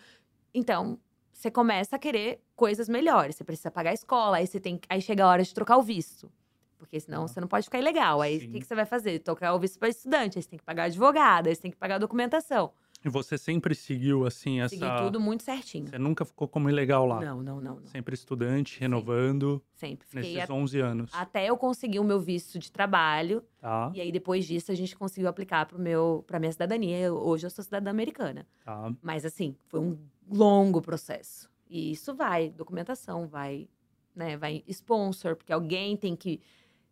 [0.55, 0.99] Então,
[1.33, 3.37] você começa a querer coisas melhores.
[3.37, 5.83] Você precisa pagar a escola, aí você tem aí chega a hora de trocar o
[5.83, 6.31] visto.
[6.79, 7.29] Porque senão Ah.
[7.29, 8.21] você não pode ficar ilegal.
[8.21, 9.19] Aí o que, que você vai fazer?
[9.21, 11.77] Trocar o visto para estudante, aí você tem que pagar advogado, aí você tem que
[11.77, 12.71] pagar a documentação.
[13.07, 14.75] E você sempre seguiu, assim, essa.
[14.75, 15.87] Segui tudo muito certinho.
[15.87, 17.21] Você nunca ficou como ilegal lá?
[17.21, 17.87] Não, não, não, não.
[17.87, 19.63] Sempre estudante, renovando.
[19.77, 20.09] Sempre.
[20.09, 21.11] Fiquei Nesses a- 11 anos.
[21.15, 23.45] até eu conseguir o meu visto de trabalho.
[23.61, 26.99] Tá, E aí, depois disso, a gente conseguiu aplicar pro meu, pra minha cidadania.
[26.99, 28.45] Eu- Hoje eu sou cidadã americana.
[28.65, 28.93] tá.
[29.01, 29.97] Mas, assim, foi um
[30.29, 31.49] longo processo.
[31.71, 33.69] E isso vai, documentação, vai,
[34.17, 36.41] né, vai sponsor, porque alguém tem que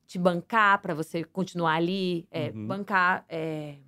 [0.06, 2.66] te bancar para você continuar ali, é, Uhum.
[2.68, 3.78] bancar é,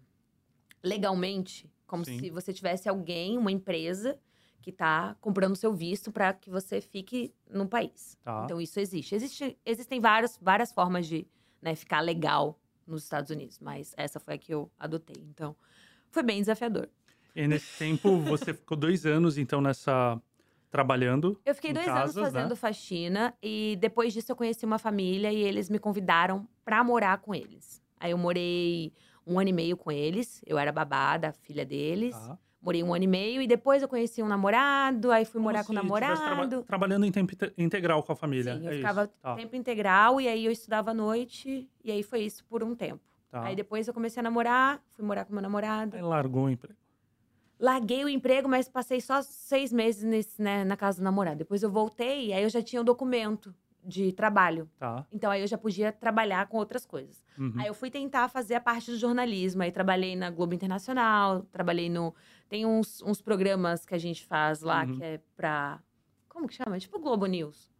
[0.82, 2.18] legalmente, como Sim.
[2.18, 4.18] se você tivesse alguém, uma empresa
[4.60, 8.18] que está comprando seu visto para que você fique no país.
[8.24, 8.42] Tá.
[8.44, 9.14] Então isso existe.
[9.14, 11.26] existe existem várias, várias formas de
[11.62, 15.22] né, ficar legal nos Estados Unidos, mas essa foi a que eu adotei.
[15.30, 15.56] Então
[16.10, 16.88] foi bem desafiador.
[17.34, 20.20] E nesse tempo, você ficou dois anos, então, nessa.
[20.70, 21.38] trabalhando.
[21.44, 22.56] Eu fiquei dois casas, anos fazendo né?
[22.56, 27.34] faxina e depois disso eu conheci uma família e eles me convidaram pra morar com
[27.34, 27.82] eles.
[28.00, 28.92] Aí eu morei
[29.26, 32.14] um ano e meio com eles, eu era babá da filha deles.
[32.16, 32.38] Tá.
[32.62, 35.78] Morei um ano e meio e depois eu conheci um namorado, aí fui morar Como
[35.80, 36.62] com o tivesse traba- namorado.
[36.64, 38.56] trabalhando em tempo inte- integral com a família.
[38.58, 39.12] Sim, eu é ficava isso.
[39.22, 42.74] Tá, tempo integral e aí eu estudava à noite e aí foi isso por um
[42.74, 43.00] tempo.
[43.30, 43.42] tá.
[43.44, 45.94] Aí depois eu comecei a namorar, fui morar com meu namorado.
[45.94, 46.76] Aí largou o emprego.
[47.58, 51.36] Larguei o emprego, mas passei só seis meses nesse, né, na casa do namorado.
[51.38, 53.54] Depois eu voltei, aí eu já tinha o documento
[53.86, 54.68] de trabalho.
[54.78, 55.06] Tá.
[55.12, 57.24] Então aí eu já podia trabalhar com outras coisas.
[57.38, 57.54] Uhum.
[57.58, 59.62] Aí eu fui tentar fazer a parte do jornalismo.
[59.62, 62.14] Aí trabalhei na Globo Internacional, trabalhei no.
[62.48, 64.96] Tem uns, uns programas que a gente faz lá Uhum.
[64.96, 65.80] que é pra.
[66.28, 66.78] Como que chama?
[66.78, 67.70] Tipo Globo News.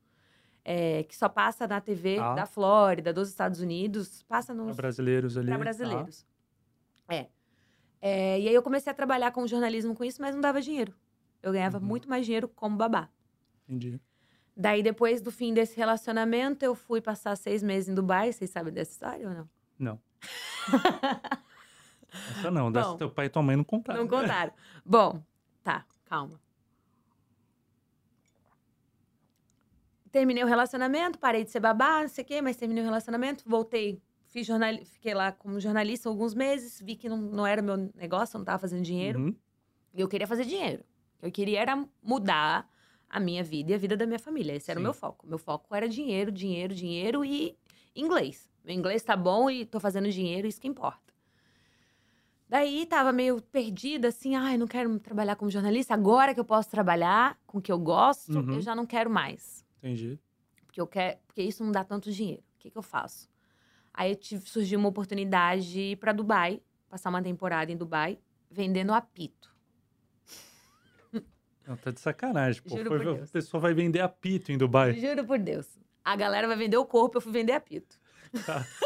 [0.64, 2.34] É, que só passa na TV Tá.
[2.34, 5.46] da Flórida, dos Estados Unidos, passa Pra nos brasileiros ali.
[5.46, 5.60] para tá.
[5.64, 6.26] brasileiros.
[7.08, 7.26] É.
[8.00, 10.92] É, E aí eu comecei a trabalhar com jornalismo com isso, mas não dava dinheiro.
[11.42, 11.84] Eu ganhava Uhum.
[11.84, 13.08] muito mais dinheiro como babá.
[13.68, 14.00] Entendi.
[14.56, 18.32] Daí, depois do fim desse relacionamento, eu fui passar seis meses em Dubai.
[18.32, 19.48] Vocês sabem dessa história ou não?
[19.78, 20.00] Não.
[22.38, 22.96] Essa não, dessa Bom.
[22.96, 24.00] teu pai e tua mãe não contaram.
[24.00, 24.52] Não contaram.
[24.84, 25.22] Bom,
[25.62, 26.40] tá, calma.
[30.10, 33.44] Terminei o relacionamento, parei de ser babá, não sei o quê, mas terminei o relacionamento,
[33.46, 34.72] voltei, fiz jornal...
[34.84, 38.44] fiquei lá como jornalista alguns meses, vi que não, não era meu negócio, eu não
[38.46, 39.20] tava fazendo dinheiro.
[39.20, 39.36] Uhum.
[39.92, 40.82] E eu queria fazer dinheiro.
[41.18, 42.66] O que eu queria era mudar
[43.16, 44.52] a minha vida e a vida da minha família.
[44.54, 44.84] Esse era o Sim.
[44.84, 45.26] meu foco.
[45.26, 47.56] Meu foco era dinheiro, dinheiro, dinheiro e
[47.94, 48.50] inglês.
[48.64, 51.14] Meu inglês tá bom e tô fazendo dinheiro, isso que importa.
[52.48, 55.94] Daí tava meio perdida, assim, ai, não quero trabalhar como jornalista.
[55.94, 58.52] Agora que eu posso trabalhar com o que eu gosto, Uhum.
[58.54, 59.64] eu já não quero mais.
[59.78, 60.18] Entendi.
[60.66, 62.42] Porque eu quero, porque isso não dá tanto dinheiro.
[62.54, 63.28] O que, que eu faço?
[63.92, 68.18] Aí eu tive, surgiu uma oportunidade de ir para Dubai, passar uma temporada em Dubai,
[68.50, 69.55] vendendo apito.
[71.66, 72.62] Não, tá de sacanagem.
[72.62, 73.30] Pô, Juro Foi- por a Deus.
[73.30, 74.94] pessoa vai vender apito em Dubai.
[74.94, 75.66] Juro por Deus.
[76.04, 77.98] A galera vai vender o corpo, eu fui vender apito.
[78.44, 78.64] Tá.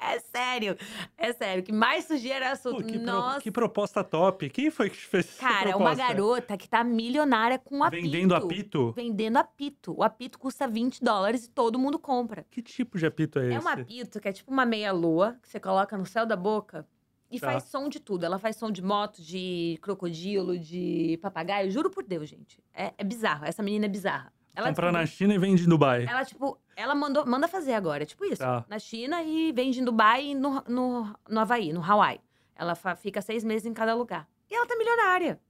[0.00, 0.76] é sério.
[1.16, 1.62] É sério.
[1.62, 2.84] O que mais surgia era Pô, assunto.
[2.84, 3.40] que, pro- Nossa.
[3.40, 4.48] que proposta top.
[4.50, 5.78] Quem foi que fez essa Cara, proposta?
[5.82, 8.02] uma garota que tá milionária com apito.
[8.02, 8.92] Vendendo apito?
[8.92, 9.94] Vendendo apito.
[9.96, 12.44] O apito custa 20 dólares e todo mundo compra.
[12.50, 13.56] Que tipo de apito é esse?
[13.56, 16.86] É um apito que é tipo uma meia-lua que você coloca no céu da boca
[17.36, 17.52] e Tá.
[17.52, 18.24] faz som de tudo.
[18.24, 21.70] Ela faz som de moto, de crocodilo, de papagaio.
[21.70, 22.62] Juro por Deus, gente.
[22.72, 23.44] É, é bizarro.
[23.44, 24.32] Essa menina é bizarra.
[24.54, 26.04] Ela Compra na descobriu- China e vende em Dubai.
[26.08, 28.38] Ela, tipo, ela mandou, manda fazer agora, tipo isso.
[28.42, 28.64] Tá.
[28.68, 32.20] Na China e vende em Dubai e no, no, no Havaí, no Hawaii.
[32.54, 34.28] Ela fa- fica seis meses em cada lugar.
[34.48, 35.40] E ela tá milionária.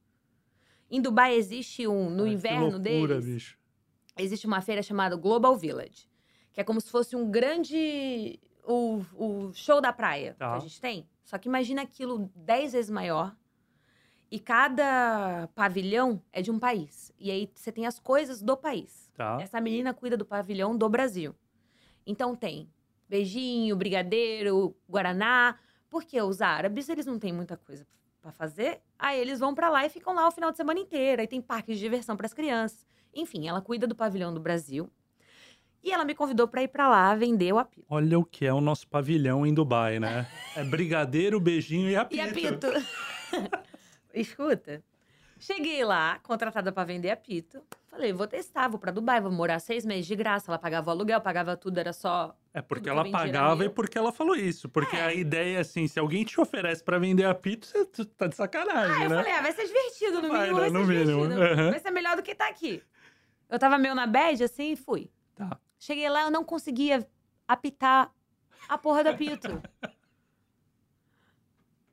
[0.90, 3.58] Em Dubai existe um, no Ai, que inverno loucura, deles, bicho.
[4.16, 6.08] existe uma feira chamada Global Village.
[6.52, 8.38] Que é como se fosse um grande.
[8.66, 10.50] O, o show da praia Tá.
[10.52, 11.08] que a gente tem.
[11.22, 13.34] Só que imagina aquilo dez vezes maior.
[14.30, 17.12] E cada pavilhão é de um país.
[17.18, 19.10] E aí você tem as coisas do país.
[19.14, 19.38] Tá.
[19.40, 21.34] Essa menina cuida do pavilhão do Brasil.
[22.06, 22.68] Então tem
[23.08, 25.58] beijinho, brigadeiro, guaraná.
[25.88, 27.86] Porque os árabes, eles não têm muita coisa
[28.20, 28.80] pra fazer.
[28.98, 31.20] Aí eles vão pra lá e ficam lá o final de semana inteiro.
[31.20, 32.84] Aí tem parques de diversão pras crianças.
[33.14, 34.90] Enfim, ela cuida do pavilhão do Brasil.
[35.84, 37.86] E ela me convidou pra ir pra lá vender o apito.
[37.90, 40.26] Olha o que é o nosso pavilhão em Dubai, né?
[40.56, 42.22] É brigadeiro, beijinho e apito.
[42.22, 42.66] E apito.
[44.14, 44.82] Escuta.
[45.38, 47.62] Cheguei lá, contratada pra vender apito.
[47.90, 50.50] Falei, vou testar, vou pra Dubai, vou morar seis meses de graça.
[50.50, 54.10] Ela pagava o aluguel, pagava tudo, era só É porque ela pagava e porque ela
[54.10, 54.70] falou isso.
[54.70, 58.36] Porque a ideia é assim, se alguém te oferece pra vender apito, você tá de
[58.36, 59.16] sacanagem, Aí eu né?
[59.16, 60.60] falei, ah, vai ser divertido, no Vai, mínimo né?
[60.60, 61.70] vai ser No mínimo, aham.
[61.72, 62.82] Vai ser melhor do que tá aqui.
[63.50, 65.10] Eu tava meio na bad, assim, e fui.
[65.34, 65.58] Tá.
[65.84, 67.06] Cheguei lá, eu não conseguia
[67.46, 68.10] apitar
[68.66, 69.62] a porra do apito.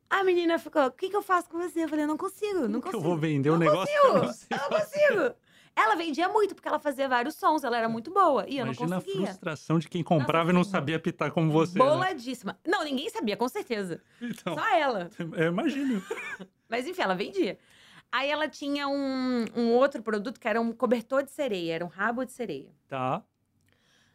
[0.09, 1.83] A menina ficou, o que, que eu faço com você?
[1.83, 2.97] Eu falei, eu não consigo, não consigo.
[2.97, 5.35] eu vou vender um Não negócio que eu não consigo, eu não consigo.
[5.75, 8.45] Ela vendia muito, porque ela fazia vários sons, ela era muito boa.
[8.47, 9.25] E eu Imagina não a conseguia.
[9.27, 11.77] frustração de quem comprava e não Nossa, sabia apitar como você.
[11.77, 11.83] né?
[11.83, 12.57] Boladíssima.
[12.65, 14.01] Não, ninguém sabia, com certeza.
[14.21, 15.09] Então, Só ela.
[15.19, 16.01] eu imagino.
[16.69, 17.57] Mas enfim, ela vendia.
[18.09, 21.89] Aí ela tinha um, um outro produto que era um cobertor de sereia, era um
[21.89, 22.69] rabo de sereia.
[22.87, 23.21] Tá.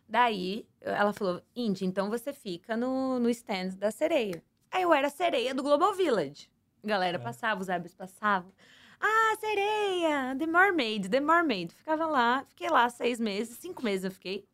[0.08, 4.42] Daí ela falou: Indy, então você fica no, no stand da sereia.
[4.70, 6.50] Aí eu era sereia do Global Village.
[6.84, 7.20] A galera É.
[7.20, 8.52] passava, os árabes passavam.
[9.00, 10.34] Ah, sereia!
[10.38, 11.74] The Mermaid, The Mermaid.
[11.74, 14.46] Ficava lá, fiquei lá seis meses, cinco meses eu fiquei.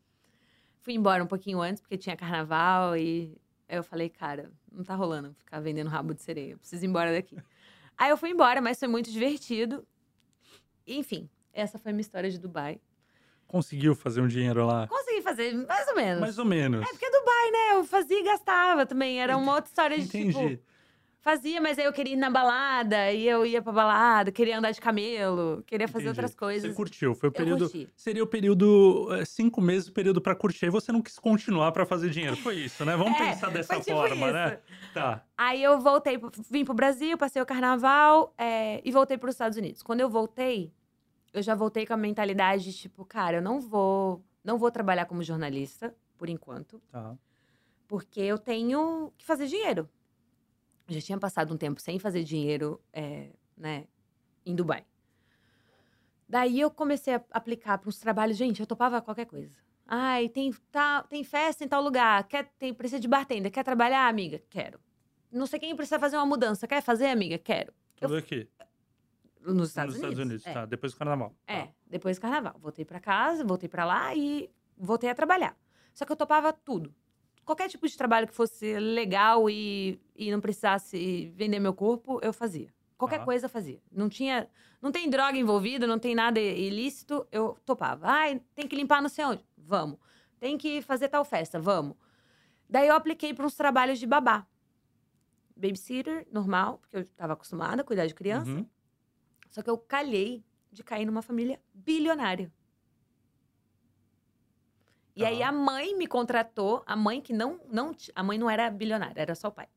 [0.81, 3.37] Fui embora um pouquinho antes, porque tinha carnaval e
[3.69, 6.87] aí eu falei, cara, não tá rolando ficar vendendo rabo de sereia, eu preciso ir
[6.89, 7.37] embora daqui.
[7.97, 9.87] aí eu fui embora, mas foi muito divertido.
[10.85, 12.81] Enfim, essa foi a minha história de Dubai.
[13.53, 14.87] Conseguiu fazer um dinheiro lá?
[14.87, 16.19] Consegui fazer mais ou menos.
[16.21, 16.81] Mais ou menos.
[16.81, 17.77] É porque é Dubai, né?
[17.77, 19.21] Eu fazia e gastava também.
[19.21, 20.33] Era uma outra história de Entendi.
[20.49, 20.63] tipo.
[21.21, 24.71] Fazia, mas aí eu queria ir na balada, e eu ia pra balada, queria andar
[24.71, 26.19] de camelo, queria fazer Entendi.
[26.19, 26.69] outras coisas.
[26.69, 27.15] Você curtiu.
[27.15, 27.69] Foi o Eu período.
[27.69, 27.87] curti.
[27.95, 29.07] Seria o período.
[29.13, 30.65] é, cinco meses, o período pra curtir.
[30.65, 32.35] E você não quis continuar pra fazer dinheiro.
[32.37, 32.97] Foi isso, né?
[32.97, 34.33] Vamos É, pensar dessa tipo forma, isso.
[34.33, 34.59] né?
[34.93, 35.23] Tá.
[35.37, 39.81] Aí eu voltei, vim pro Brasil, passei o carnaval é, e voltei pros Estados Unidos.
[39.83, 40.73] Quando eu voltei,
[41.33, 45.05] eu já voltei com a mentalidade de tipo, cara, eu não vou, não vou trabalhar
[45.05, 46.79] como jornalista, por enquanto.
[46.91, 47.17] Tá.
[47.87, 49.89] porque eu tenho que fazer dinheiro.
[50.87, 53.85] Eu já tinha passado um tempo sem fazer dinheiro, é, né,
[54.45, 54.85] em Dubai.
[56.27, 59.55] Daí eu comecei a aplicar para uns trabalhos, gente, eu topava qualquer coisa.
[59.85, 64.07] Ai, tem, tá, tem festa em tal lugar, quer, tem, precisa de bartender, quer trabalhar,
[64.07, 64.41] amiga?
[64.49, 64.79] Quero.
[65.31, 67.37] Não sei quem precisa fazer uma mudança, quer fazer, amiga?
[67.37, 67.73] Quero.
[67.97, 68.47] Tudo aqui.
[69.45, 70.19] Nos Estados Nos Unidos.
[70.19, 70.53] Estados Unidos, é.
[70.53, 70.65] tá.
[70.65, 71.35] Depois do carnaval.
[71.47, 71.71] É, Tá.
[71.87, 72.55] depois do carnaval.
[72.59, 75.57] Voltei pra casa, voltei pra lá e voltei a trabalhar.
[75.93, 76.93] Só que eu topava tudo.
[77.45, 82.31] Qualquer tipo de trabalho que fosse legal e, e não precisasse vender meu corpo, eu
[82.31, 82.73] fazia.
[82.97, 83.25] Qualquer Tá.
[83.25, 83.81] coisa eu fazia.
[83.91, 84.47] Não tinha.
[84.81, 88.07] Não tem droga envolvida, não tem nada ilícito, eu topava.
[88.07, 89.45] Ai, tem que limpar não sei onde.
[89.57, 89.99] Vamos.
[90.39, 91.95] Tem que fazer tal festa, vamos.
[92.69, 94.47] Daí eu apliquei para uns trabalhos de babá.
[95.55, 98.49] Babysitter, normal, porque eu estava acostumada a cuidar de criança.
[98.49, 98.65] Uhum.
[99.53, 102.51] Só que eu calhei de cair numa família bilionária.
[105.15, 105.49] E aí Tá.
[105.49, 107.95] a mãe me contratou, a mãe que não, não.
[108.15, 109.67] A mãe não era bilionária, era só o pai.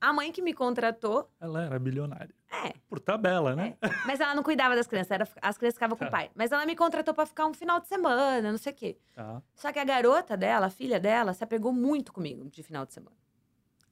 [0.00, 2.34] A mãe que me contratou, Ela era bilionária.
[2.50, 3.76] é, Por tabela, né?
[4.04, 6.08] mas ela não cuidava das crianças, era, as crianças ficavam com Tá.
[6.08, 6.30] o pai.
[6.34, 8.98] Mas ela me contratou pra ficar um final de semana, não sei o quê.
[9.14, 9.40] Tá.
[9.54, 12.92] Só que a garota dela, a filha dela, se apegou muito comigo de final de
[12.92, 13.16] semana.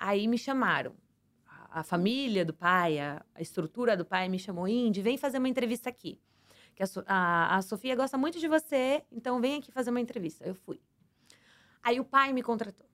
[0.00, 0.96] Aí me chamaram.
[1.80, 5.48] A, família do pai, a, a estrutura do pai me chamou, Indy, vem fazer uma
[5.48, 6.20] entrevista aqui.
[6.74, 10.44] Que a, a, a Sofia gosta muito de você, então vem aqui fazer uma entrevista.
[10.44, 10.80] Eu fui.
[11.82, 12.86] Aí o pai me contratou.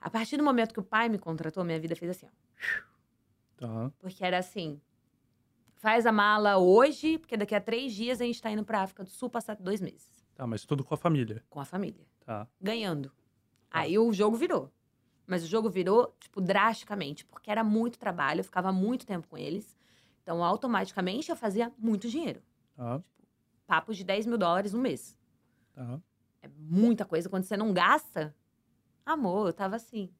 [0.00, 2.30] A partir do momento que o pai me contratou, minha vida fez assim, ó.
[3.56, 3.92] Tá.
[3.98, 4.80] Porque era assim:
[5.76, 9.04] faz a mala hoje, porque daqui a três dias a gente tá indo pra África
[9.04, 11.44] do Sul passar dois meses Tá, mas tudo com a família.
[11.48, 12.48] com a família Tá.
[12.60, 13.12] ganhando.
[13.70, 14.70] Aí o jogo virou.
[15.32, 19.38] Mas o jogo virou, tipo, drasticamente, porque era muito trabalho, eu ficava muito tempo com
[19.38, 19.74] eles.
[20.22, 22.42] Então, automaticamente, eu fazia muito dinheiro.
[22.76, 23.02] Tá.
[23.66, 25.18] Papo de 10 mil dólares no mês.
[25.74, 25.98] Tá.
[26.42, 27.30] É muita coisa.
[27.30, 28.36] Quando você não gasta,
[29.06, 30.10] amor, eu tava assim.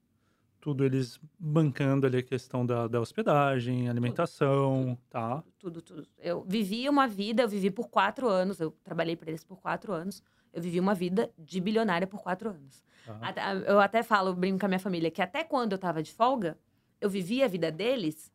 [0.59, 5.45] Tudo eles bancando ali a questão da, da hospedagem, alimentação, tá?
[5.59, 6.09] Tudo, tudo.
[6.17, 9.93] Eu vivi uma vida, eu vivi por quatro anos, eu trabalhei para eles por quatro
[9.93, 10.23] anos.
[10.53, 12.85] Eu vivi uma vida de bilionária por quatro anos.
[13.07, 13.19] tá.
[13.21, 16.13] Até- eu até falo, brinco com a minha família, que até quando eu tava de
[16.13, 16.59] folga,
[17.01, 18.31] eu vivia a vida deles,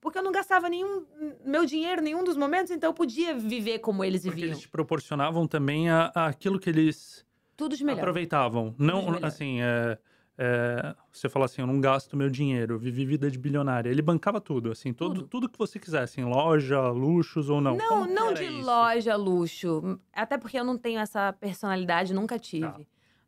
[0.00, 1.04] porque eu não gastava nenhum
[1.44, 4.52] meu dinheiro, nenhum dos momentos, então eu podia viver como eles Porque viviam.
[4.52, 7.98] eles te proporcionavam também a, a aquilo que eles Tudo de melhor.
[8.00, 8.74] aproveitavam.
[8.78, 9.98] Não, assim, é,
[10.38, 13.90] é, você fala assim, eu não gasto meu dinheiro, eu vivi vida de bilionária.
[13.90, 15.26] Ele bancava tudo, assim, tudo, Tudo.
[15.28, 17.76] tudo que você quisesse, em loja, luxos ou não.
[17.76, 18.64] Não, Como não de isso?
[18.64, 20.00] loja, luxo.
[20.12, 22.66] Até porque eu não tenho essa personalidade, nunca tive.
[22.68, 22.80] Tá.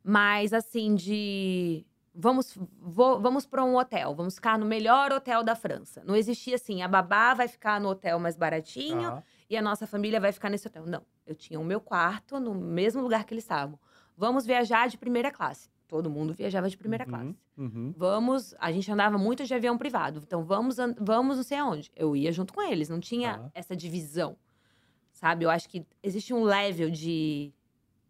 [0.05, 1.85] Mas, assim, de.
[2.14, 6.03] Vamos, vou- vamos para um hotel, vamos ficar no melhor hotel da França.
[6.05, 9.23] Não existia assim, a babá vai ficar no hotel mais baratinho Tá.
[9.49, 10.85] e a nossa família vai ficar nesse hotel.
[10.87, 13.79] Não, eu tinha o meu quarto no mesmo lugar que eles estavam.
[14.16, 15.68] Vamos viajar de primeira classe.
[15.90, 17.37] Todo mundo viajava de primeira Uhum, classe.
[17.59, 17.94] uhum.
[17.96, 20.20] Vamos, a gente andava muito de avião privado.
[20.24, 21.90] Então vamos, vamos não sei aonde.
[21.96, 23.50] Eu ia junto com eles, não tinha Tá.
[23.54, 24.37] essa divisão.
[25.12, 25.44] Sabe?
[25.44, 27.52] Eu acho que existe um level de,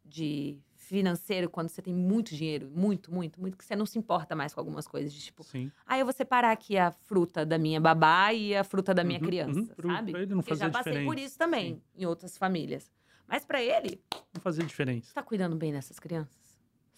[0.05, 4.36] de financeiro quando você tem muito dinheiro, muito, muito, muito, que você não se importa
[4.36, 5.11] mais com algumas coisas.
[5.11, 5.72] De tipo, Sim.
[5.86, 9.18] ah, eu vou separar aqui a fruta da minha babá e a fruta da minha
[9.20, 9.90] Uhum, criança, uhum.
[9.94, 10.12] Sabe?
[10.12, 11.26] pra ele não Porque já fazer passei por diferença.
[11.28, 11.82] isso também Sim.
[11.96, 12.90] em outras famílias.
[13.26, 14.02] Mas pra ele,
[14.34, 15.07] Não fazia diferença.
[15.09, 16.49] você tá cuidando bem dessas crianças?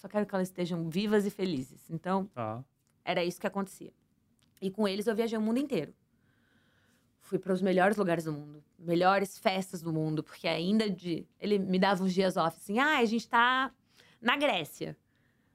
[0.03, 1.89] Só quero que elas estejam vivas e felizes.
[1.89, 2.65] Então, Tá.
[3.05, 3.93] era isso que acontecia.
[4.61, 5.95] E com eles eu viajei o mundo inteiro.
[7.21, 11.25] fui para os melhores lugares do mundo, melhores festas do mundo, porque ainda de.
[11.41, 13.73] Ele me dava uns dias off, assim, ah, a gente tá
[14.21, 14.97] na Grécia.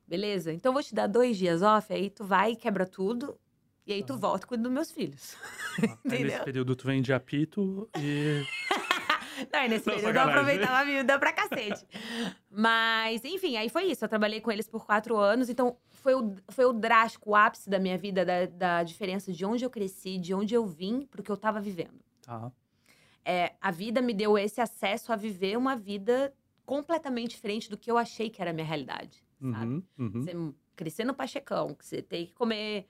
[0.08, 0.54] Beleza?
[0.54, 3.38] Então eu vou te dar dois dias off, aí tu vai, quebra tudo,
[3.86, 4.20] e aí tu Tá.
[4.20, 5.36] volta e cuida dos meus filhos.
[5.94, 8.44] Ah, nesse período tu vende apito e.
[9.52, 11.86] Não, nesse Não, período eu aproveitava a vida pra cacete.
[12.50, 14.04] Mas, enfim, aí foi isso.
[14.04, 15.50] Eu trabalhei com eles por quatro anos.
[15.50, 19.46] Então, foi o, foi o drástico, o ápice da minha vida, da, da diferença de
[19.46, 22.00] onde eu cresci, de onde eu vim pro que eu tava vivendo.
[22.22, 22.52] Tá.
[23.24, 26.34] É, a vida me deu esse acesso a viver uma vida
[26.66, 29.66] completamente diferente do que eu achei que era a minha realidade, sabe?
[29.74, 30.22] Uhum, uhum.
[30.22, 30.32] Você
[30.76, 32.88] crescer no Pachecão, que você tem que comer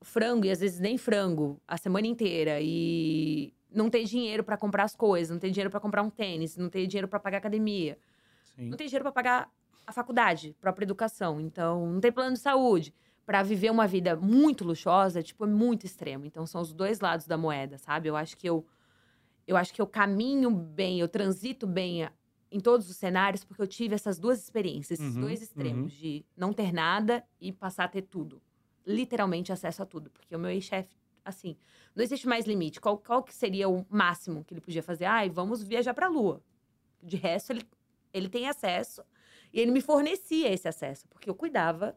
[0.00, 4.84] frango e às vezes nem frango a semana inteira e não ter dinheiro pra comprar
[4.84, 7.98] as coisas, não ter dinheiro pra comprar um tênis, não ter dinheiro pra pagar academia,
[8.42, 8.70] Sim.
[8.70, 9.50] não tem dinheiro pra pagar
[9.86, 12.94] a faculdade, própria educação, então não tem plano de saúde.
[13.26, 16.26] Pra viver uma vida muito luxuosa, tipo, é muito extremo.
[16.26, 18.08] Então são os dois lados da moeda, sabe?
[18.08, 18.66] Eu acho que eu
[19.46, 22.08] eu acho que eu caminho bem, eu transito bem
[22.50, 26.24] em todos os cenários porque eu tive essas duas experiências, esses Uhum, dois extremos de
[26.36, 28.42] não ter nada e passar a ter tudo.
[28.86, 31.56] Literalmente acesso a tudo, porque o meu ex-chefe assim,
[31.94, 32.80] não existe mais limite.
[32.80, 35.04] Qual, qual que seria o máximo que ele podia fazer?
[35.06, 36.42] Ai, vamos viajar pra lua.
[37.02, 37.62] De resto, ele,
[38.12, 39.02] ele tem acesso
[39.52, 41.96] e ele me fornecia esse acesso, porque eu cuidava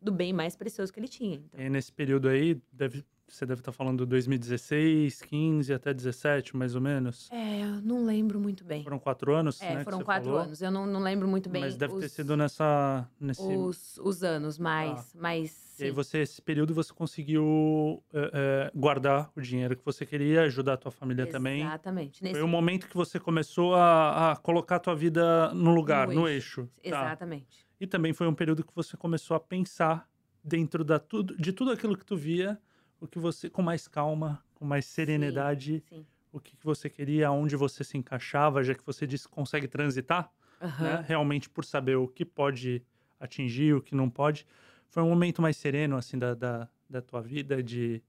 [0.00, 1.36] do bem mais precioso que ele tinha.
[1.36, 3.04] Então, E nesse período aí, deve,
[3.34, 7.28] você deve estar falando 2016, 15 até 17, mais ou menos.
[7.30, 8.82] é, eu não lembro muito bem.
[8.82, 9.84] Foram quatro anos, É, né?
[9.84, 10.40] foram quatro falou.
[10.40, 10.60] anos.
[10.60, 13.08] Eu não, não lembro muito bem Mas deve ter os, sido nessa.
[13.20, 13.42] Nesse...
[13.42, 19.30] os, os anos, mas, mas E aí você, esse período, você conseguiu é, é, guardar
[19.36, 21.62] o dinheiro que você queria, ajudar a tua família também.
[21.62, 22.22] Exatamente.
[22.22, 26.08] Nesse, Foi o momento que você começou a, a colocar a tua vida no lugar,
[26.08, 26.68] no, No eixo.
[26.82, 26.88] Tá.
[26.88, 27.66] Exatamente.
[27.80, 30.06] E também foi um período que você começou a pensar
[30.44, 32.58] dentro da tudo, de tudo aquilo que tu via,
[33.00, 36.06] o que você com mais calma, com mais serenidade, Sim.
[36.30, 40.30] o que, você queria, onde você se encaixava, já que você disse que consegue transitar,
[40.60, 40.84] Aham.
[40.84, 41.04] né?
[41.06, 42.82] Realmente por saber o que pode
[43.18, 44.46] atingir, o que não pode.
[44.88, 48.02] Foi um momento mais sereno, assim, da, da, da tua vida, de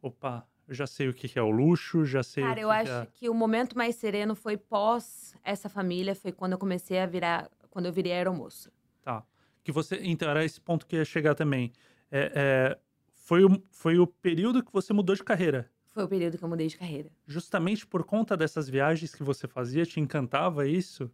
[0.00, 2.70] opa, eu já sei o que é o luxo, já sei Cara, o que eu
[2.70, 3.06] acho é...
[3.12, 7.50] que o momento mais sereno foi pós essa família, foi quando eu comecei a virar,
[7.70, 8.70] quando eu virei aeromoça.
[9.02, 9.24] Tá.
[9.64, 11.72] Que você, então, era esse ponto que ia chegar também.
[12.10, 12.78] É, é,
[13.30, 15.70] foi, o, foi o período que você mudou de carreira.
[15.94, 17.12] Foi o período que eu mudei de carreira.
[17.28, 21.08] Justamente por conta dessas viagens que você fazia, te encantava isso?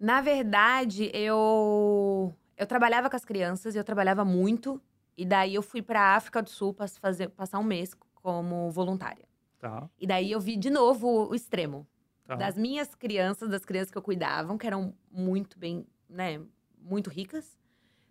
[0.00, 4.80] Na verdade, eu eu trabalhava com as crianças, eu trabalhava muito,
[5.14, 9.28] e daí eu fui pra África do Sul para fazer passar um mês como voluntária.
[9.58, 11.86] Tá, E daí eu vi de novo o extremo.
[12.24, 12.36] tá.
[12.36, 16.40] das minhas crianças, das crianças que eu cuidava, que eram muito bem, né,
[16.80, 17.58] muito ricas,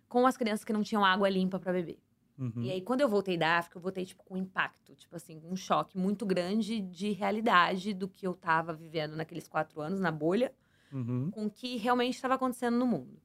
[0.08, 1.98] com as crianças que não tinham água limpa para beber.
[2.38, 2.62] Uhum.
[2.64, 4.94] E aí, quando eu voltei da África, eu voltei, tipo, com impacto.
[4.94, 9.80] Tipo assim, um choque muito grande de realidade do que eu tava vivendo naqueles quatro
[9.80, 10.54] anos, na bolha,
[10.92, 11.30] Uhum.
[11.30, 13.20] com o que realmente estava acontecendo no mundo.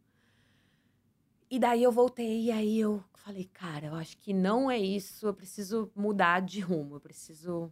[1.50, 5.28] E daí eu voltei, e aí eu falei, cara, eu acho que não é isso,
[5.28, 7.72] eu preciso mudar de rumo, eu preciso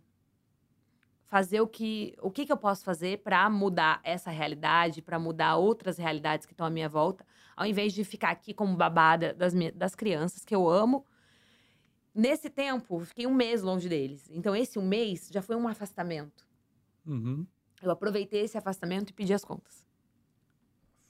[1.28, 5.56] fazer o que o que, que eu posso fazer para mudar essa realidade, para mudar
[5.58, 7.26] outras realidades que estão à minha volta,
[7.56, 11.06] ao invés de ficar aqui como babada das, minha- das crianças que eu amo.
[12.14, 14.30] Nesse tempo, fiquei um mês longe deles.
[14.30, 16.45] Então, esse um mês já foi um afastamento.
[17.05, 17.51] Uhum.
[17.82, 19.86] Eu aproveitei esse afastamento e pedi as contas.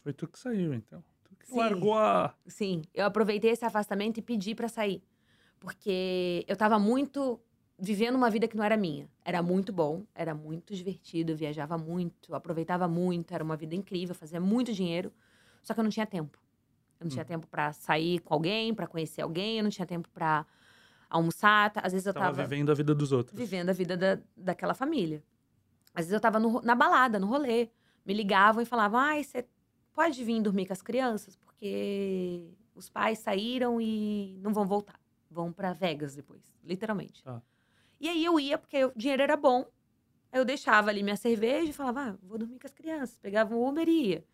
[0.03, 1.03] Foi tu que saiu, então.
[1.23, 1.55] Tu que Sim.
[1.55, 2.35] largou a.
[2.47, 5.03] Sim, eu aproveitei esse afastamento e pedi pra sair.
[5.59, 7.41] Porque eu tava muito
[7.79, 9.09] vivendo uma vida que não era minha.
[9.25, 13.75] Era muito bom, era muito divertido, eu viajava muito, eu aproveitava muito, era uma vida
[13.75, 15.13] incrível, fazia muito dinheiro,
[15.63, 16.39] só que eu não tinha tempo.
[16.99, 17.25] Eu não tinha Hum.
[17.25, 20.45] tempo pra sair com alguém, pra conhecer alguém, eu não tinha tempo pra
[21.11, 21.81] almoçar, tá?
[21.83, 23.37] às vezes eu Tava, tava vivendo a vida dos outros.
[23.37, 25.23] vivendo a vida da, daquela família.
[25.93, 27.69] Às vezes eu tava no na balada, no rolê.
[28.05, 29.45] Me ligavam e falavam: ai, você
[29.93, 31.35] pode vir dormir com as crianças?
[31.35, 34.99] Porque os pais saíram e não vão voltar.
[35.29, 37.21] Vão pra Vegas depois, literalmente.
[37.23, 37.41] Tá.
[37.99, 39.65] E aí eu ia, porque o dinheiro era bom.
[40.31, 43.19] Aí eu deixava ali minha cerveja e falava: ah, vou dormir com as crianças.
[43.19, 44.25] Pegava um Uber e ia.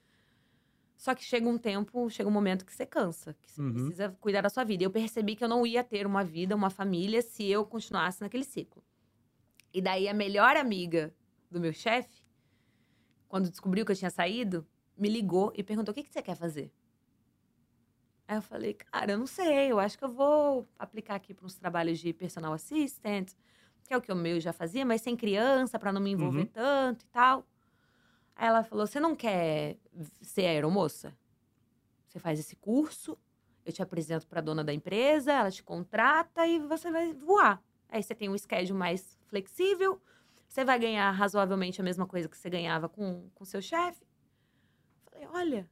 [0.97, 3.95] Só que chega um tempo, chega um momento que você cansa, que você Uhum.
[3.95, 4.83] precisa cuidar da sua vida.
[4.83, 8.21] E eu percebi que eu não ia ter uma vida, uma família, se eu continuasse
[8.21, 8.83] naquele ciclo.
[9.73, 11.15] E daí a melhor amiga
[11.51, 12.23] do meu chefe,
[13.27, 14.67] quando descobriu que eu tinha saído,
[14.97, 16.73] me ligou e perguntou: o que, que você quer fazer?
[18.27, 21.45] Aí eu falei, cara, eu não sei, eu acho que eu vou aplicar aqui para
[21.45, 23.31] uns trabalhos de personal assistant,
[23.85, 26.45] que é o que o meu já fazia, mas sem criança, para não me envolver
[26.45, 26.47] Uhum.
[26.47, 27.47] tanto e tal.
[28.37, 29.77] Aí ela falou: você não quer
[30.21, 31.17] ser aeromoça?
[32.07, 33.17] Você faz esse curso,
[33.65, 37.61] eu te apresento para a dona da empresa, ela te contrata e você vai voar.
[37.89, 40.01] Aí você tem um schedule mais flexível,
[40.47, 44.05] Você vai ganhar razoavelmente a mesma coisa que você ganhava com o seu chefe?
[45.05, 45.69] Falei, olha,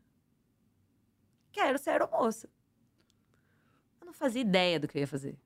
[1.52, 2.50] quero ser aeromoça.
[4.02, 5.38] Eu não fazia ideia do que eu ia fazer.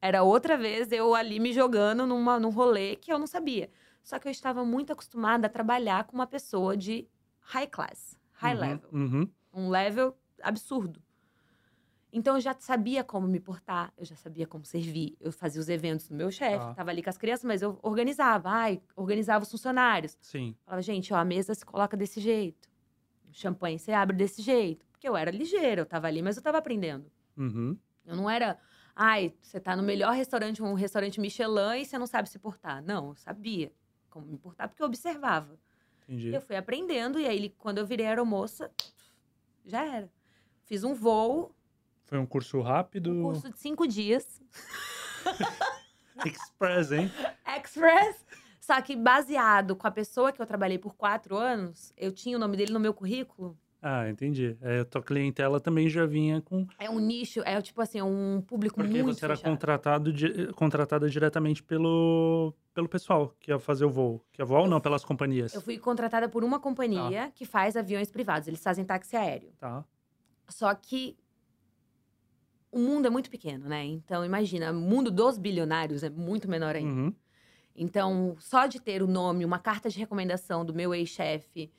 [0.00, 3.70] Era outra vez eu ali me jogando numa, num rolê que eu não sabia.
[4.06, 7.08] Só que eu estava muito acostumada a trabalhar com uma pessoa de
[7.40, 8.88] high class, high Uhum, level.
[8.92, 9.30] uhum.
[9.52, 11.02] Um level absurdo.
[12.12, 15.16] Então eu já sabia como me portar, eu já sabia como servir.
[15.18, 16.74] Eu fazia os eventos do meu chefe, Tá.
[16.74, 20.16] tava ali com as crianças, mas eu organizava, ai, organizava os funcionários.
[20.20, 20.54] Sim.
[20.64, 22.68] Falava, gente, ó, a mesa se coloca desse jeito.
[23.28, 24.86] O champanhe você abre desse jeito.
[24.92, 27.10] Porque eu era ligeira, eu tava ali, mas eu tava aprendendo.
[27.36, 27.76] Uhum.
[28.04, 28.56] Eu não era,
[28.94, 32.80] ai, você tá no melhor restaurante, um restaurante Michelin, e você não sabe se portar.
[32.84, 33.72] Não, eu sabia
[34.16, 35.58] como me portar, porque eu observava.
[36.08, 36.32] Entendi.
[36.32, 38.70] Eu fui aprendendo, e aí, quando eu virei aeromoça,
[39.64, 40.10] já era.
[40.64, 41.54] Fiz um voo,
[42.04, 43.10] Foi um curso rápido.
[43.10, 44.40] um curso de cinco dias,
[46.24, 47.10] Express, hein?
[47.58, 48.24] express.
[48.60, 52.40] Só que baseado com a pessoa que eu trabalhei por quatro anos, eu tinha o
[52.40, 53.56] nome dele no meu currículo.
[53.80, 54.56] Ah, entendi.
[54.60, 56.66] É, a tua clientela também já vinha com.
[56.78, 59.52] É um nicho, é tipo assim, um público Porque muito você era fechado.
[59.52, 64.24] contratado di- contratada diretamente pelo, pelo pessoal que ia fazer o voo.
[64.32, 65.54] Que ia voar ou não, pelas companhias.
[65.54, 68.48] Eu fui contratada por uma companhia que faz aviões privados.
[68.48, 69.52] Eles fazem táxi aéreo.
[69.58, 69.84] Tá.
[70.48, 71.16] Só que
[72.72, 73.84] o mundo é muito pequeno, né?
[73.84, 76.90] Então, imagina, o mundo dos bilionários é muito menor ainda.
[77.02, 77.14] Uhum.
[77.74, 81.70] Então, só de ter o nome, uma carta de recomendação do meu ex-chefe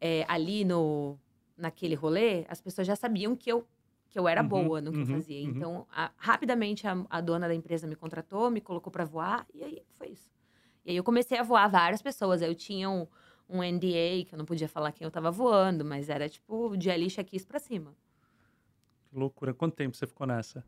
[0.00, 1.18] é, ali no,
[1.56, 3.66] naquele rolê, as pessoas já sabiam que eu,
[4.08, 5.40] que eu era Uhum, boa no que eu uhum, fazia.
[5.42, 5.50] uhum.
[5.50, 9.62] Então, a- rapidamente, a, a dona da empresa me contratou, me colocou para voar, e
[9.64, 10.30] aí foi isso.
[10.84, 12.42] E aí eu comecei a voar várias pessoas.
[12.42, 13.06] Eu tinha um,
[13.48, 16.90] um NDA, que eu não podia falar quem eu tava voando, mas era tipo de
[16.90, 17.96] ali check pra cima.
[19.10, 19.52] Que loucura.
[19.52, 20.64] Quanto tempo você ficou nessa?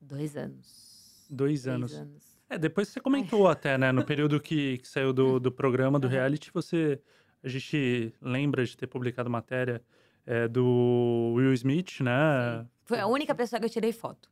[0.00, 1.26] Dois anos.
[1.28, 1.92] Dois anos.
[1.94, 2.38] anos.
[2.48, 3.90] É, depois você comentou até, né?
[3.92, 7.00] No período que, que saiu do, do programa, do reality, você.
[7.42, 9.82] A gente lembra de ter publicado matéria
[10.26, 12.66] é, do Will Smith, né?
[12.84, 14.28] Foi a única pessoa que eu tirei foto.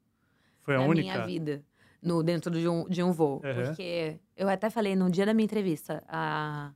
[0.60, 1.12] Foi a na única.
[1.12, 1.64] minha vida.
[2.02, 3.40] No, dentro de um, de um voo.
[3.44, 3.64] Aham.
[3.64, 6.72] Porque eu até falei no dia da minha entrevista, a,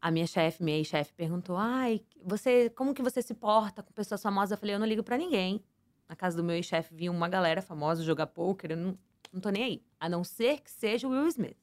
[0.00, 4.22] a minha chefe, minha ex-chefe, perguntou: Ai, você, como que você se porta com pessoas
[4.22, 4.52] famosas?
[4.52, 5.62] Eu falei: Eu não ligo pra ninguém.
[6.08, 8.98] Na casa do meu ex-chefe vinha uma galera famosa jogar poker, eu não,
[9.32, 9.82] não tô nem aí.
[9.98, 11.56] A não ser que seja o Will Smith.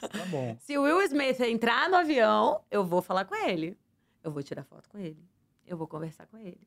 [0.00, 0.56] Tá bom.
[0.60, 3.76] Se o Will Smith entrar no avião, eu vou falar com ele.
[4.24, 5.22] Eu vou tirar foto com ele.
[5.66, 6.66] Eu vou conversar com ele.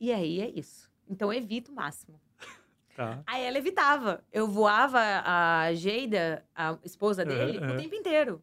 [0.00, 0.90] E aí é isso.
[1.08, 2.18] Então eu evito o máximo.
[2.94, 3.22] Tá.
[3.26, 4.22] Aí ela evitava.
[4.30, 7.74] Eu voava a Geida, a esposa dele, Aham, aham.
[7.74, 8.42] o tempo inteiro.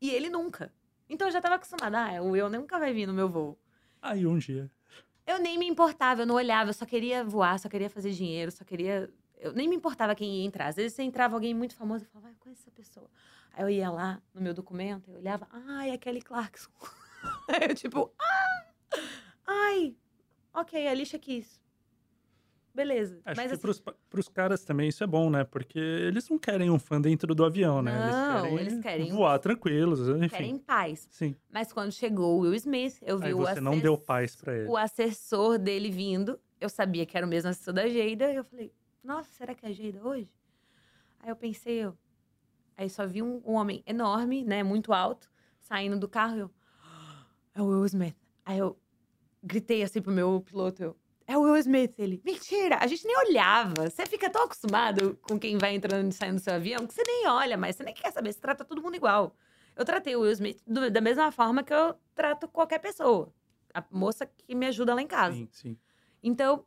[0.00, 0.72] E ele nunca.
[1.08, 1.96] Então eu já tava acostumada.
[1.96, 3.56] Ah, o Will nunca vai vir no meu voo.
[4.02, 4.68] Aí um dia.
[5.24, 8.50] Eu nem me importava, eu não olhava, eu só queria voar, só queria fazer dinheiro,
[8.50, 9.08] só queria.
[9.38, 10.66] Eu nem me importava quem ia entrar.
[10.66, 13.08] Às vezes você entrava alguém muito famoso, eu falava, ah, conheço essa pessoa.
[13.52, 16.70] Aí eu ia lá no meu documento, eu olhava, ai, é Kelly Clarkson.
[17.48, 18.64] Aí eu tipo, ah!
[19.46, 19.96] Ai,
[20.52, 21.62] ok, a Alicia Keys.
[22.74, 23.20] Beleza.
[23.24, 25.44] Acho Mas que assim, pros, pros caras também isso é bom, né?
[25.44, 27.92] Porque eles não querem um fã dentro do avião, né?
[28.10, 30.28] Não, eles querem, eles querem um voar tranquilos, enfim.
[30.28, 31.06] querem paz.
[31.10, 31.36] Sim.
[31.52, 34.34] Mas quando chegou o Will Smith, eu vi Aí o você não assess- deu paz
[34.34, 34.68] pra ele.
[34.68, 36.40] o assessor dele vindo.
[36.60, 38.32] Eu sabia que era o mesmo assessor da Geida.
[38.32, 38.72] E eu falei,
[39.04, 40.28] nossa, será que é a Geida hoje?
[41.20, 41.96] Aí eu pensei, eu.
[42.76, 46.36] Aí só vi um, um homem enorme, né, muito alto, saindo do carro.
[46.38, 46.50] Eu,
[47.54, 48.16] é o Will Smith.
[48.44, 48.78] Aí eu
[49.42, 50.96] gritei assim pro meu piloto, eu,
[51.26, 51.94] é o Will Smith.
[51.98, 53.88] Ele, mentira, a gente nem olhava.
[53.88, 57.02] Você fica tão acostumado com quem vai entrando e saindo do seu avião que você
[57.06, 59.34] nem olha, mas você nem quer saber, você trata todo mundo igual.
[59.76, 63.32] Eu tratei o Will Smith do- da mesma forma que eu trato qualquer pessoa.
[63.72, 65.34] A moça que me ajuda lá em casa.
[65.36, 65.78] Sim, sim.
[66.22, 66.64] Então,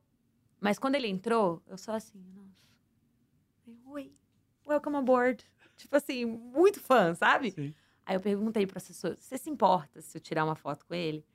[0.60, 2.68] mas quando ele entrou, eu só assim, nossa.
[3.86, 4.12] Oi,
[4.68, 5.44] welcome aboard.
[5.78, 7.52] Tipo assim, muito fã, sabe?
[7.52, 7.74] sim.
[8.08, 11.26] Aí eu perguntei pro assessor, você se importa se eu tirar uma foto com ele?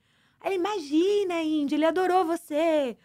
[0.41, 2.97] Aí ele, imagina, Indy, ele adorou você.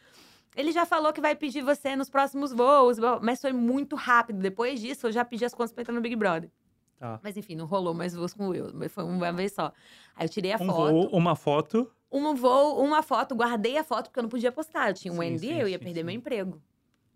[0.55, 4.39] Ele já falou que vai pedir você nos próximos voos, mas foi muito rápido.
[4.39, 6.49] Depois disso, eu já pedi as contas pra entrar no Big Brother.
[6.97, 7.19] Tá.
[7.21, 9.73] Mas enfim, não rolou mais voos com o Will, mas foi uma vez só.
[10.15, 10.91] Aí eu tirei a Um foto.
[10.93, 11.91] voo, uma foto.
[12.09, 14.89] Um voo, uma foto, guardei a foto porque eu não podia postar.
[14.89, 16.61] Eu tinha um Sim, NDA, sim, eu ia sim, perder meu emprego.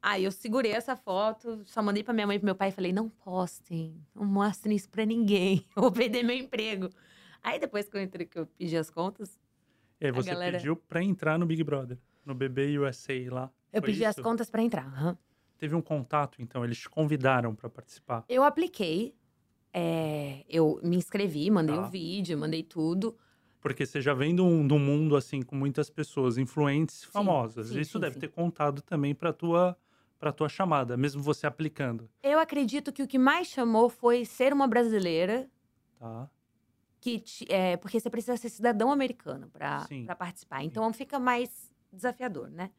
[0.02, 2.72] Aí eu segurei essa foto, só mandei pra minha mãe e pro meu pai e
[2.72, 6.90] falei: não postem, não mostrem isso pra ninguém, eu vou perder meu emprego.
[7.44, 9.40] Aí depois que eu entrei, que eu pedi as contas,
[10.00, 13.52] E aí A você galera- pediu pra entrar no Big Brother, no BB USA lá.
[13.72, 14.24] eu pedi as isso?
[14.24, 14.86] contas pra entrar.
[14.88, 15.18] aham.
[15.58, 18.26] Teve um contato, então, eles te convidaram pra participar.
[18.28, 19.14] Eu apliquei,
[19.72, 21.86] é, eu me inscrevi, mandei Tá.
[21.88, 23.16] o vídeo, mandei tudo.
[23.60, 27.68] Porque você já vem de um, um mundo, assim, com muitas pessoas influentes e famosas.
[27.68, 28.22] sim, Isso sim, deve sim.
[28.22, 29.78] ter contado também pra tua,
[30.22, 32.08] para tua chamada, mesmo você aplicando?
[32.22, 35.50] Eu acredito que o que mais chamou foi ser uma brasileira.
[35.98, 36.30] Tá.
[37.00, 40.64] Que, é, porque você precisa ser cidadão americano para participar.
[40.64, 42.70] Então fica mais desafiador, né?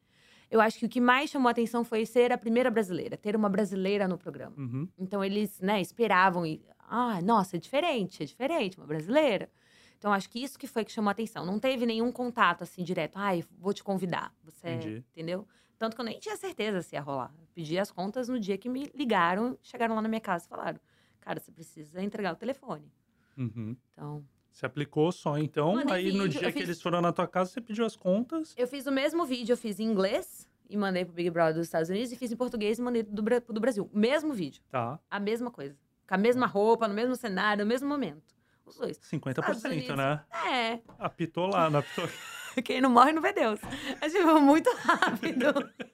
[0.49, 3.35] Eu acho que o que mais chamou a atenção foi ser a primeira brasileira, ter
[3.35, 4.55] uma brasileira no programa.
[4.57, 4.87] Uhum.
[4.97, 9.49] Então eles, né, esperavam e, ah, nossa, é diferente, é diferente, uma brasileira.
[9.97, 11.45] Então acho que isso que foi que chamou a atenção.
[11.45, 14.33] Não teve nenhum contato assim direto, ai, vou te convidar.
[14.43, 15.03] Você, Entendi.
[15.11, 15.45] entendeu?
[15.83, 17.29] Tanto que eu nem tinha certeza se ia rolar.
[17.37, 20.47] Eu pedi as contas no dia que me ligaram, chegaram lá na minha casa e
[20.47, 20.79] falaram:
[21.19, 22.89] "Cara, você precisa entregar o telefone".
[23.37, 23.75] Uhum.
[23.91, 25.75] Então, você aplicou só, então.
[25.75, 27.85] Mandei aí no vídeo, dia eu que fiz- eles foram na tua casa, você pediu
[27.85, 28.53] as contas.
[28.57, 31.65] Eu fiz o mesmo vídeo, eu fiz em inglês e mandei pro Big Brother dos
[31.67, 33.89] Estados Unidos e fiz em português e mandei do, do Brasil.
[33.93, 34.97] Mesmo vídeo, Tá.
[35.11, 35.77] a mesma coisa.
[36.07, 38.33] Com a mesma roupa, no mesmo cenário, no mesmo momento.
[38.65, 38.97] Os dois.
[38.99, 39.97] 50%, Estados Unidos.
[39.97, 40.23] né?
[40.49, 42.07] É, Apitou lá, não apitou.
[42.63, 43.59] quem não morre não vê Deus.
[44.01, 45.45] É tipo, muito rápido.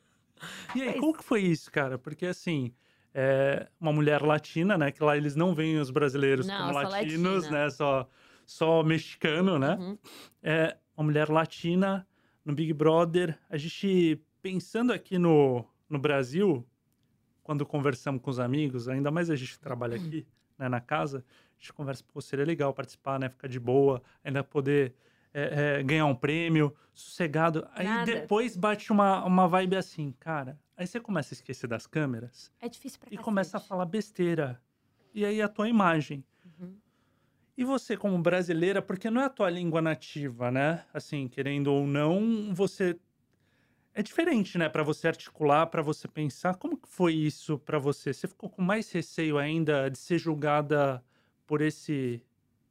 [0.74, 1.98] E aí, Foi como que foi isso, cara?
[1.98, 2.74] Porque assim,
[3.14, 4.90] é uma mulher latina, né?
[4.90, 7.64] Que lá eles não veem os brasileiros Não, como latinos, latina.
[7.66, 7.70] né?
[7.70, 8.08] Só,
[8.46, 9.76] só mexicano, né?
[9.76, 9.98] Uhum.
[10.42, 12.08] É uma mulher latina
[12.46, 13.38] no Big Brother.
[13.50, 16.66] A gente, pensando aqui no, no Brasil,
[17.44, 20.06] quando conversamos com os amigos, ainda mais a gente que trabalha Uhum.
[20.06, 20.26] aqui,
[20.58, 23.28] né, na casa, a gente conversa, pô, seria legal participar, né?
[23.28, 24.94] Ficar de boa, ainda poder
[25.34, 27.68] é, é, ganhar um prêmio, sossegado.
[27.74, 28.06] Aí Nada.
[28.06, 30.60] depois bate uma, uma vibe assim, cara.
[30.76, 33.70] Aí você começa a esquecer das câmeras É difícil pra e começa a cacete.
[33.70, 34.62] falar besteira.
[35.14, 36.24] E aí a tua imagem.
[36.60, 36.76] Uhum.
[37.58, 40.86] E você, como brasileira, porque não é a tua língua nativa, né?
[40.94, 42.98] Assim, querendo ou não, você.
[43.94, 44.70] É diferente, né?
[44.70, 46.56] Pra você articular, pra você pensar.
[46.56, 48.14] Como que foi isso pra você?
[48.14, 51.04] Você ficou com mais receio ainda de ser julgada
[51.46, 52.24] por esse.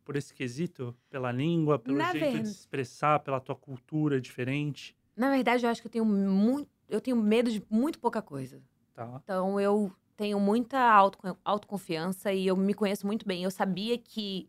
[0.08, 0.96] Por esse quesito?
[1.10, 4.96] Pela língua, pelo Na jeito de se expressar, pela tua cultura diferente?
[5.14, 6.66] Na verdade, eu acho que eu tenho muito.
[6.88, 8.62] Eu tenho medo de muito pouca coisa.
[8.94, 9.20] Tá.
[9.22, 13.44] Então, eu tenho muita auto, autoconfiança e eu me conheço muito bem.
[13.44, 14.48] Eu sabia que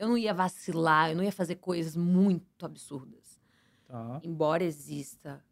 [0.00, 3.40] eu não ia vacilar, eu não ia fazer coisas muito absurdas.
[3.86, 4.20] Tá.
[4.24, 5.44] Embora exista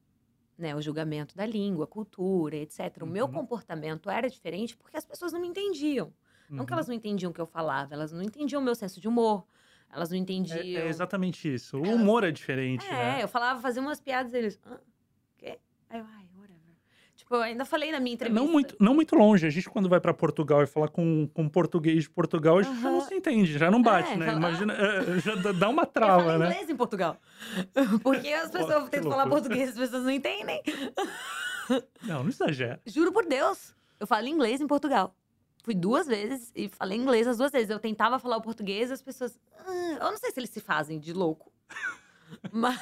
[0.58, 3.02] né, o julgamento da língua, cultura, etc.
[3.02, 3.32] O meu Uhum.
[3.32, 6.12] comportamento era diferente porque as pessoas não me entendiam.
[6.51, 6.76] Não que Uhum.
[6.76, 9.44] elas não entendiam o que eu falava, elas não entendiam o meu senso de humor.
[9.92, 10.59] Elas não entendiam.
[10.59, 11.76] É, é exatamente isso.
[11.78, 13.22] O humor é diferente, É, né?
[13.22, 14.61] eu falava, fazia umas piadas e eles.
[14.66, 14.78] Hã?
[15.38, 15.59] Quê?
[15.88, 16.61] Aí eu, ai, whatever.
[17.16, 18.44] Tipo, eu ainda falei na minha É, entrevista.
[18.44, 19.46] Não muito, não muito longe.
[19.46, 22.80] A gente, quando vai pra Portugal e fala com, com português de Portugal, a gente
[22.80, 24.26] já não se entende, já não bate, É, né?
[24.26, 26.46] fala- Imagina, é, já dá- uma Eu trava, falo né?
[26.51, 27.16] inglês em Portugal.
[28.05, 30.62] Porque as pessoas tentam falar português e as pessoas não entendem.
[32.03, 32.80] Não, não exagera.
[32.86, 33.74] Juro por Deus.
[33.98, 35.14] Eu falo inglês em Portugal.
[35.62, 37.70] Fui duas vezes e falei inglês as duas vezes.
[37.70, 39.38] Eu tentava falar o português e as pessoas.
[39.58, 41.52] "Ah", eu não sei se eles se fazem de louco.
[42.52, 42.80] Mas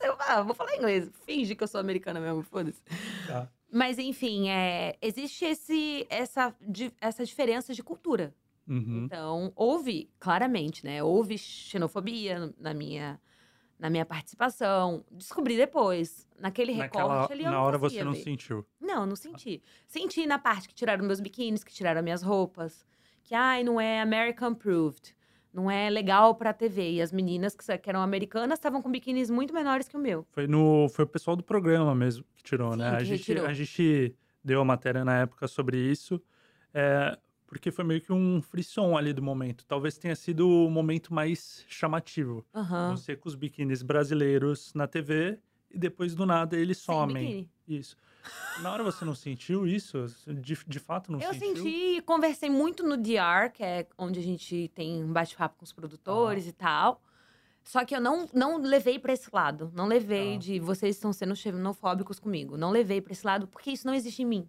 [0.00, 1.10] eu ah, vou falar inglês.
[1.26, 2.82] Finge que eu sou americana mesmo, foda-se.
[3.26, 3.48] Tá.
[3.70, 6.54] Mas enfim, é, existe esse, essa,
[7.00, 8.34] essa diferença de cultura.
[8.66, 9.04] Uhum.
[9.04, 11.02] Então, houve, claramente, né?
[11.02, 13.20] Houve xenofobia na minha,
[13.78, 15.04] na minha participação.
[15.10, 16.26] Descobri depois.
[16.38, 18.22] Naquele Naquela, recorte ali, eu na hora você não ver.
[18.22, 18.66] sentiu.
[18.80, 19.62] Não, não senti.
[19.86, 22.84] Senti na parte que tiraram meus biquínis, que tiraram minhas roupas.
[23.22, 25.14] Que, ai, não é American Approved.
[25.52, 26.92] Não é legal pra TV.
[26.92, 30.26] E as meninas que, eram americanas estavam com biquínis muito menores que o meu.
[30.30, 32.90] Foi, no, foi o pessoal do programa mesmo que tirou, Sim, né?
[32.90, 33.46] A que gente, retirou.
[33.46, 36.22] a gente deu a matéria na época sobre isso,
[36.72, 37.18] é,
[37.48, 39.64] porque foi meio que um frisson ali do momento.
[39.66, 42.44] Talvez tenha sido o momento mais chamativo.
[42.54, 42.94] Aham.
[42.94, 45.40] Você com os biquínis brasileiros na TV
[45.70, 47.14] e depois do nada eles Sem somem.
[47.26, 47.50] biquíni.
[47.80, 47.96] Isso.
[48.62, 50.06] Na hora você não sentiu isso?
[50.26, 51.64] De, de fato não Eu sentiu?
[51.64, 55.72] senti, conversei muito no DR, que é onde a gente tem um bate-papo com os
[55.72, 57.02] produtores e tal.
[57.64, 59.70] Só que eu não, não levei pra esse lado.
[59.74, 60.38] Não levei Tá.
[60.40, 62.56] de vocês estão sendo xenofóbicos comigo.
[62.56, 64.48] Não levei pra esse lado, porque isso não existe em mim.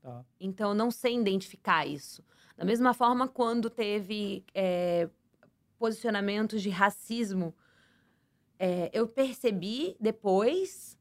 [0.00, 0.24] Tá.
[0.40, 2.24] Então, eu não sei identificar isso.
[2.56, 5.08] Da mesma forma, quando teve é,
[5.78, 7.54] posicionamentos de racismo,
[8.58, 10.98] é, eu percebi depois,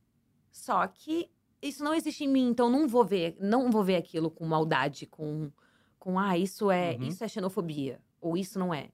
[0.52, 1.30] só que
[1.62, 2.48] isso não existe em mim.
[2.50, 5.52] Então, não vou ver, não vou ver aquilo com maldade, com,
[6.00, 7.04] com ah, isso é, Uhum.
[7.04, 8.92] isso é xenofobia, ou isso não é.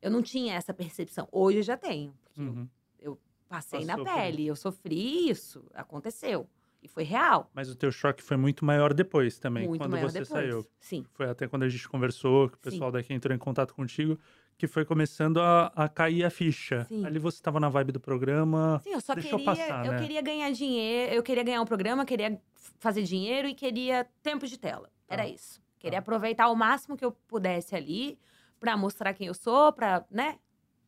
[0.00, 1.28] Eu não tinha essa percepção.
[1.32, 3.18] Hoje eu já tenho, porque eu Uhum.
[3.48, 6.48] passei na Passou por pele, eu sofri isso, aconteceu.
[6.82, 7.50] E foi real.
[7.54, 10.28] Mas o teu choque foi muito maior depois também, muito quando maior você depois.
[10.28, 10.66] saiu.
[10.78, 11.04] Sim.
[11.12, 12.70] Foi até quando a gente conversou, que o Sim.
[12.70, 14.18] pessoal daqui entrou em contato contigo,
[14.56, 16.84] que foi começando a, a cair a ficha.
[16.84, 17.04] Sim.
[17.04, 18.80] Ali você estava na vibe do programa.
[18.84, 19.38] Sim, eu só queria.
[19.44, 20.00] passar, eu né?
[20.00, 22.40] queria ganhar dinheiro, eu queria ganhar um programa, queria
[22.78, 24.88] fazer dinheiro e queria tempo de tela.
[25.08, 25.28] Era Tá.
[25.28, 25.60] isso.
[25.78, 26.02] Queria Tá.
[26.02, 28.18] aproveitar o máximo que eu pudesse ali
[28.60, 30.38] pra mostrar quem eu sou, pra, né?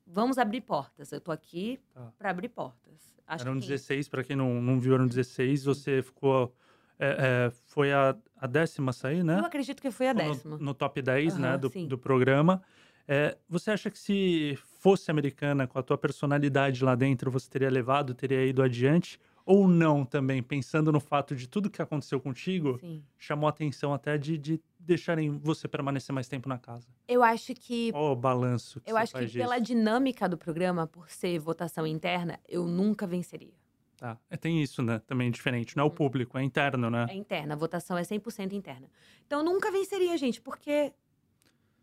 [0.07, 1.13] Vamos abrir portas.
[1.13, 2.13] Eu tô aqui Tá.
[2.19, 3.18] pra abrir portas.
[3.29, 5.65] Acho eram que quem- 16, para quem não, não viu, eram 16.
[5.65, 6.55] Você ficou
[7.01, 9.39] É, é, foi a, a décima sair, né?
[9.39, 10.57] Eu acredito que foi a décima.
[10.59, 11.87] No, no top 10, né, Aham, do, sim.
[11.87, 12.61] do programa.
[13.07, 17.71] É, você acha que se fosse americana, com a tua personalidade lá dentro, você teria
[17.71, 19.19] levado, teria ido adiante?
[19.47, 23.03] Ou não também, pensando no fato de tudo que aconteceu contigo, Sim.
[23.17, 26.89] chamou a atenção até de, de deixarem você permanecer mais tempo na casa?
[27.07, 31.09] Eu acho que Qual o balanço que eu acho que pela dinâmica do programa, por
[31.11, 33.55] ser votação interna, eu nunca venceria.
[33.97, 34.17] Tá.
[34.31, 35.01] É, tem isso, né?
[35.01, 35.77] Também diferente.
[35.77, 37.07] Não é o público, é interno, né?
[37.11, 38.89] É interna, a votação é 100% interna.
[39.27, 40.93] Então eu nunca venceria, gente, porque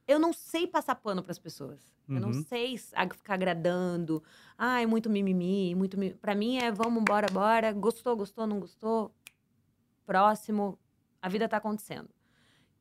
[0.08, 1.80] eu não sei passar pano para as pessoas.
[2.08, 2.44] Eu não Uhum.
[2.44, 4.24] sei ficar agradando.
[4.58, 6.14] Ai, muito mimimi, muito mi...
[6.14, 7.74] Para mim é vamos embora, bora.
[7.74, 9.12] Gostou, gostou, não gostou?
[10.06, 10.78] Próximo.
[11.22, 12.08] A vida tá acontecendo.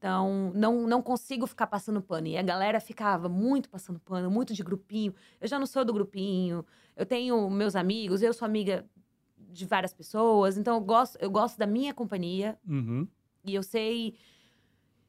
[0.05, 2.27] Então, não, não consigo ficar passando pano.
[2.27, 5.15] E a galera ficava muito passando pano, muito de grupinho.
[5.41, 6.63] Eu já não sou do grupinho.
[6.95, 8.85] Eu tenho meus amigos, eu sou amiga
[9.35, 10.59] de várias pessoas.
[10.59, 12.59] Então, eu gosto, eu gosto da minha companhia.
[12.69, 13.09] Uhum.
[13.47, 14.15] E eu sei.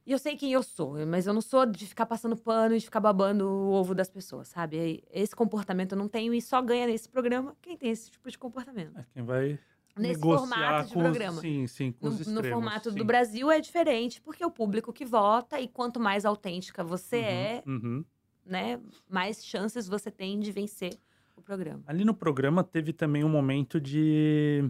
[0.06, 2.80] E eu sei quem eu sou, mas eu não sou de ficar passando pano e
[2.80, 5.04] de ficar babando o ovo das pessoas, sabe?
[5.12, 8.38] Esse comportamento eu não tenho e só ganha nesse programa quem tem esse tipo de
[8.38, 8.98] comportamento.
[8.98, 9.60] É quem vai
[9.98, 11.40] Nesse formato de com programa.
[11.42, 12.50] Sim, sim, com No, os no extremos.
[12.50, 12.98] formato sim.
[12.98, 17.18] do Brasil é diferente, porque é o público que vota e quanto mais autêntica você
[17.18, 18.06] Uhum, é, uhum.
[18.46, 21.00] né, mais chances você tem de vencer
[21.36, 21.84] o programa.
[21.88, 24.64] Ali no programa teve também um momento de,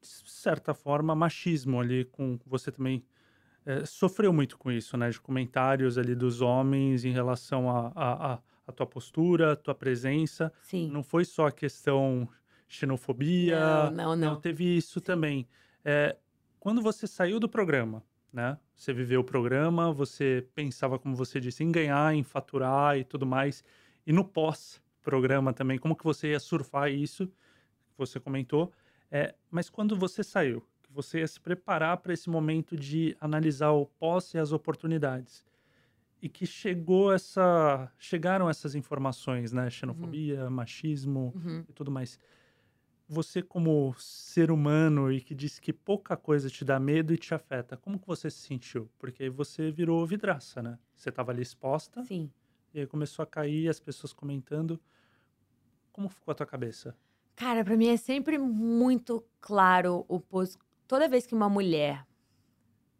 [0.00, 3.04] de certa forma, machismo ali com você também
[3.66, 5.10] eh, sofreu muito com isso, né?
[5.10, 9.74] De comentários ali dos homens em relação à a, a, a tua postura, a tua
[9.74, 10.52] presença.
[10.62, 10.90] Sim.
[10.90, 12.28] Não foi só a questão
[12.68, 13.90] xenofobia.
[13.90, 14.40] Não, não, não.
[14.40, 15.48] teve isso também.
[15.84, 16.16] Eh,
[16.60, 18.02] quando você saiu do programa,
[18.32, 18.58] né?
[18.74, 23.26] Você viveu o programa, você pensava, como você disse, em ganhar, em faturar e tudo
[23.26, 23.64] mais.
[24.06, 27.26] E no pós-programa também, como que você ia surfar isso?
[27.26, 28.72] que Você comentou.
[29.10, 33.70] É, mas quando você saiu, que você ia se preparar para esse momento de analisar
[33.72, 35.44] o pós e as oportunidades.
[36.20, 39.70] E que chegou essa, chegaram essas informações, né?
[39.70, 41.64] Xenofobia, machismo Uhum.
[41.68, 42.18] e tudo mais.
[43.08, 47.34] Você como ser humano e que disse que pouca coisa te dá medo e te
[47.34, 48.90] afeta, como que você se sentiu?
[48.98, 50.78] Porque aí você virou vidraça, né?
[50.94, 52.30] Você estava ali exposta Sim.
[52.74, 54.78] e aí começou a cair, as pessoas comentando.
[55.90, 56.94] Como ficou a tua cabeça?
[57.34, 60.58] Cara, pra mim é sempre muito claro o pos...
[60.86, 62.06] toda vez que uma mulher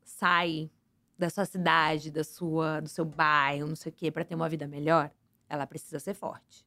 [0.02, 0.70] sai
[1.18, 4.48] da sua cidade, da sua, do seu bairro, não sei o quê, pra ter uma
[4.48, 5.10] vida melhor,
[5.48, 6.64] ela precisa ser forte.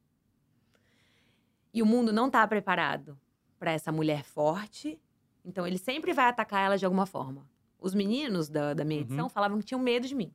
[1.74, 3.18] E o mundo não tá preparado
[3.62, 5.00] pra essa mulher forte,
[5.44, 7.48] então ele sempre vai atacar ela de alguma forma.
[7.78, 9.06] Os meninos da, da minha Uhum.
[9.06, 10.34] edição falavam que tinham medo de mim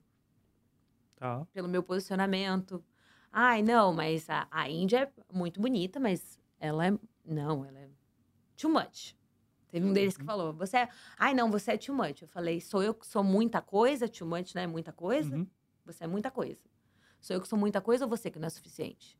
[1.18, 1.46] Tá?
[1.52, 2.82] pelo meu posicionamento.
[3.30, 6.92] Ai, não, mas a, a Índia é muito bonita, mas ela é.
[7.26, 7.90] Não, ela é
[8.56, 9.14] too much.
[9.68, 10.28] Teve um deles que Uhum.
[10.28, 10.90] falou: você é.
[11.18, 12.22] Ai, não, você é too much.
[12.22, 14.08] Eu falei: sou eu que sou muita coisa?
[14.08, 15.36] Too much não é muita coisa?
[15.36, 15.48] Uhum.
[15.86, 16.62] Você é muita coisa.
[17.20, 19.20] Sou eu que sou muita coisa ou você que não é suficiente?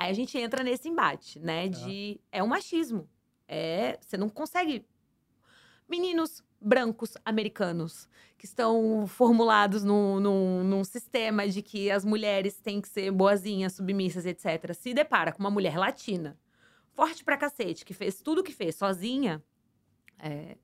[0.00, 1.68] Aí a gente entra nesse embate, né?
[1.68, 1.78] Tá.
[1.80, 2.18] De.
[2.32, 3.06] É um machismo.
[3.46, 3.98] É.
[4.00, 4.86] Você não consegue.
[5.86, 12.80] Meninos brancos americanos que estão formulados num, num, num sistema de que as mulheres têm
[12.80, 14.72] que ser boazinhas, submissas, etc.
[14.72, 16.38] Se depara com uma mulher latina,
[16.94, 19.42] forte pra cacete, que fez tudo o que fez sozinha,
[20.18, 20.56] é,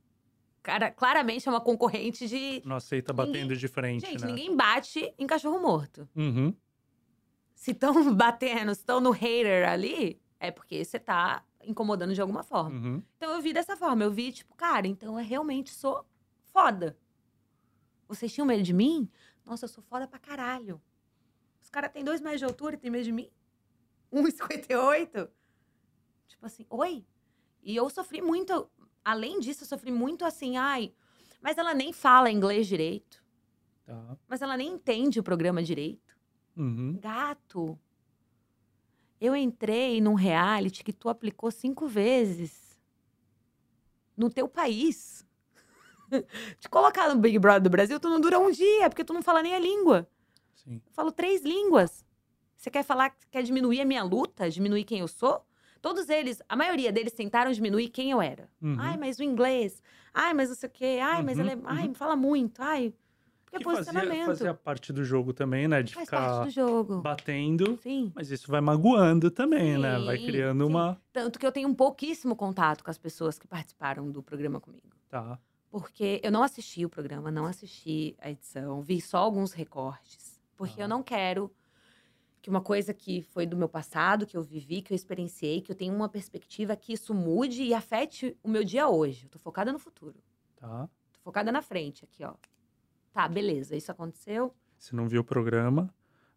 [0.62, 2.62] cara, claramente é uma concorrente de.
[2.64, 4.28] Não aceita Ninguém- batendo de frente, Gente, né?
[4.28, 6.08] ninguém bate em cachorro morto.
[6.16, 6.54] Uhum.
[7.56, 12.44] Se estão batendo, se estão no hater ali, é porque você tá incomodando de alguma
[12.44, 12.78] forma.
[12.78, 13.02] Uhum.
[13.16, 14.04] Então eu vi dessa forma.
[14.04, 16.06] Eu vi, tipo, cara, então eu realmente sou
[16.52, 16.96] foda.
[18.06, 19.10] Vocês tinham medo de mim?
[19.44, 20.80] Nossa, eu sou foda pra caralho.
[21.60, 23.28] Os caras têm dois metros de altura e tem medo de mim?
[24.12, 25.28] 1,58?
[26.28, 27.04] Tipo assim, oi?
[27.62, 28.70] E eu sofri muito.
[29.04, 30.94] Além disso, eu sofri muito assim, ai.
[31.40, 33.24] Mas ela nem fala inglês direito.
[33.84, 34.16] Tá.
[34.28, 36.05] Mas ela nem entende o programa direito.
[36.56, 36.98] Uhum.
[37.00, 37.78] Gato.
[39.20, 42.78] Eu entrei num reality que tu aplicou cinco vezes
[44.16, 45.24] no teu país.
[46.60, 49.22] Te colocar no Big Brother do Brasil, tu não dura um dia, porque tu não
[49.22, 50.08] fala nem a língua.
[50.54, 50.80] Sim.
[50.86, 52.04] Eu falo três línguas.
[52.56, 55.44] Você quer falar, quer diminuir a minha luta, diminuir quem eu sou?
[55.80, 58.50] Todos eles, a maioria deles tentaram diminuir quem eu era.
[58.60, 58.76] Uhum.
[58.78, 59.82] Ai, mas o inglês.
[60.12, 60.98] Ai, mas não sei o quê.
[61.02, 61.58] Ai, mas Uhum, ele é...
[61.64, 61.94] Ai, uhum.
[61.94, 62.62] fala muito.
[62.62, 62.92] Ai,
[63.56, 64.26] é que fazia, posicionamento.
[64.26, 65.82] fazia parte do jogo também, né?
[65.82, 66.46] De Faz ficar
[67.02, 67.78] batendo.
[67.82, 68.12] Sim.
[68.14, 69.98] Mas isso vai magoando também, né?
[69.98, 70.70] Vai Sim, criando sim.
[70.70, 71.00] uma.
[71.12, 74.96] Tanto que eu tenho um pouquíssimo contato com as pessoas que participaram do programa comigo.
[75.08, 75.38] Tá.
[75.70, 80.40] Porque eu não assisti o programa, não assisti a edição, vi só alguns recortes.
[80.56, 80.84] Porque Ah.
[80.84, 81.52] eu não quero
[82.40, 85.70] que uma coisa que foi do meu passado, que eu vivi, que eu experienciei, que
[85.72, 89.24] eu tenho uma perspectiva que isso mude e afete o meu dia hoje.
[89.24, 90.14] Eu tô focada no futuro.
[90.54, 90.66] Tá.
[90.68, 90.88] Tá.
[91.12, 92.34] Tô focada na frente aqui, ó.
[93.16, 94.54] Tá, beleza, isso aconteceu?
[94.76, 95.88] Você não viu o programa,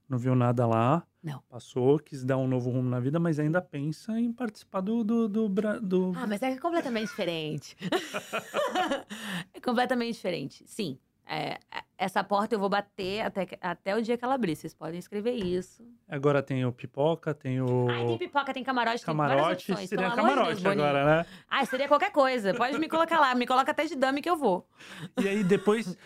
[0.08, 1.06] não viu nada lá.
[1.22, 1.44] Não.
[1.50, 5.04] Passou, quis dar um novo rumo na vida, mas ainda pensa em participar do.
[5.04, 5.50] do, do,
[5.82, 7.76] do- Ah, mas é completamente diferente.
[9.54, 10.64] é completamente diferente.
[10.68, 10.98] Sim.
[11.26, 11.60] é,
[11.98, 14.56] essa porta eu vou bater até, até o dia que ela abrir.
[14.56, 15.84] Vocês podem escrever isso.
[16.08, 17.90] Agora tem o pipoca, tem o.
[17.90, 19.90] Ai, tem pipoca, tem camarote, tem várias Camarote, opções.
[19.90, 21.26] seria camarote Deus, agora, né?
[21.50, 22.54] Ah, seria qualquer coisa.
[22.54, 23.36] Pode me colocar lá.
[23.36, 24.66] Me coloca até de dame que eu vou.
[25.22, 25.98] E aí depois,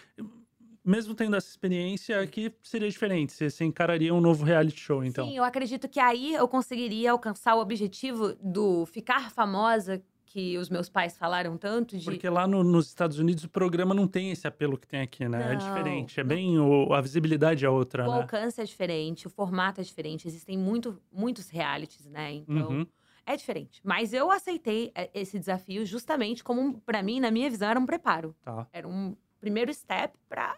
[0.83, 3.33] mesmo tendo essa experiência aqui, seria diferente.
[3.33, 5.25] Você, você encararia um novo reality show, então.
[5.27, 10.67] Sim, eu acredito que aí eu conseguiria alcançar o objetivo do ficar famosa, que os
[10.67, 12.03] meus pais falaram tanto de.
[12.05, 15.27] Porque lá no- nos Estados Unidos o programa não tem esse apelo que tem aqui,
[15.29, 15.49] né?
[15.49, 16.19] é Não, diferente.
[16.19, 16.57] É bem.
[16.59, 18.17] o- a visibilidade é outra, O né?
[18.21, 22.33] alcance é diferente, o formato é diferente, existem muito, muitos realities, né?
[22.33, 22.87] Então, Uhum.
[23.27, 23.79] é diferente.
[23.83, 27.85] Mas eu aceitei é, esse desafio justamente como, pra mim, na minha visão, era um
[27.85, 28.35] preparo.
[28.43, 28.67] Tá.
[28.73, 30.57] Era um primeiro step pra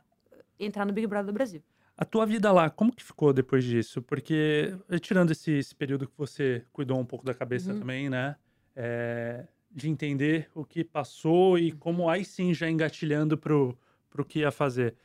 [0.60, 1.62] entrar no Big Brother do Brasil.
[1.98, 4.02] A tua vida lá, como que ficou depois disso?
[4.02, 7.80] Porque, eh, tirando esse, esse período que você cuidou um pouco da cabeça Uhum.
[7.80, 8.36] também, né?
[8.76, 13.78] É, de entender o que passou e como aí sim já engatilhando pro,
[14.10, 14.96] pro que ia fazer,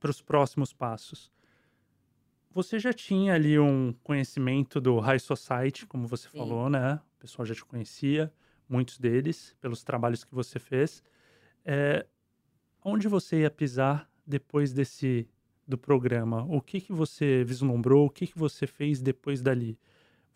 [0.00, 1.30] para os próximos passos.
[2.50, 6.36] Você já tinha ali um conhecimento do High Society, como você Sim.
[6.36, 7.00] falou, né?
[7.16, 8.32] O pessoal já te conhecia,
[8.68, 11.02] muitos deles, pelos trabalhos que você fez.
[11.64, 12.06] É,
[12.84, 15.28] onde você ia pisar depois desse
[15.66, 16.44] do programa?
[16.48, 18.06] O que que você vislumbrou?
[18.06, 19.78] O que que você fez depois dali?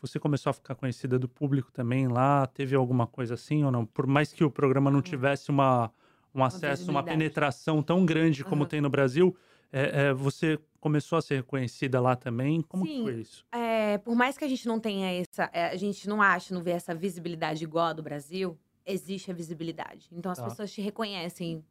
[0.00, 2.46] Você começou a ficar conhecida do público também lá?
[2.46, 3.84] Teve alguma coisa assim ou não?
[3.86, 5.90] Por mais que o programa não tivesse uma,
[6.34, 8.68] um acesso, uma penetração tão grande como Aham.
[8.68, 9.36] tem no Brasil,
[9.72, 12.60] é, é, você começou a ser reconhecida lá também?
[12.62, 13.02] Como Sim.
[13.02, 13.44] foi isso?
[13.52, 15.50] É, por mais que a gente não tenha essa.
[15.52, 19.34] é, a gente não ache, não vê essa visibilidade igual a do Brasil, existe a
[19.34, 20.08] visibilidade.
[20.12, 20.44] Então as Tá.
[20.44, 21.64] pessoas te reconhecem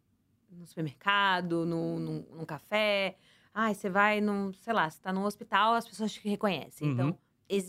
[0.58, 3.18] no supermercado, no, no, num café.
[3.54, 6.88] Ai, você vai num, sei lá, você tá num hospital, as pessoas te reconhecem.
[6.88, 6.94] Uhum.
[6.94, 7.20] Então,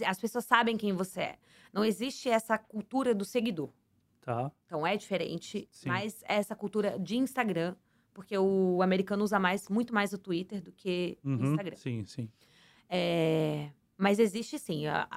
[0.06, 1.38] as pessoas sabem quem você é.
[1.72, 3.70] Não existe essa cultura do seguidor.
[4.20, 4.50] Tá?
[4.64, 5.88] Então é diferente, Sim.
[5.88, 7.76] mas é essa cultura de Instagram,
[8.12, 11.76] porque o americano usa mais, muito mais o Twitter do que o Uhum, Instagram.
[11.76, 12.28] Sim, sim.
[12.88, 14.86] É, mas existe sim.
[14.86, 15.08] a-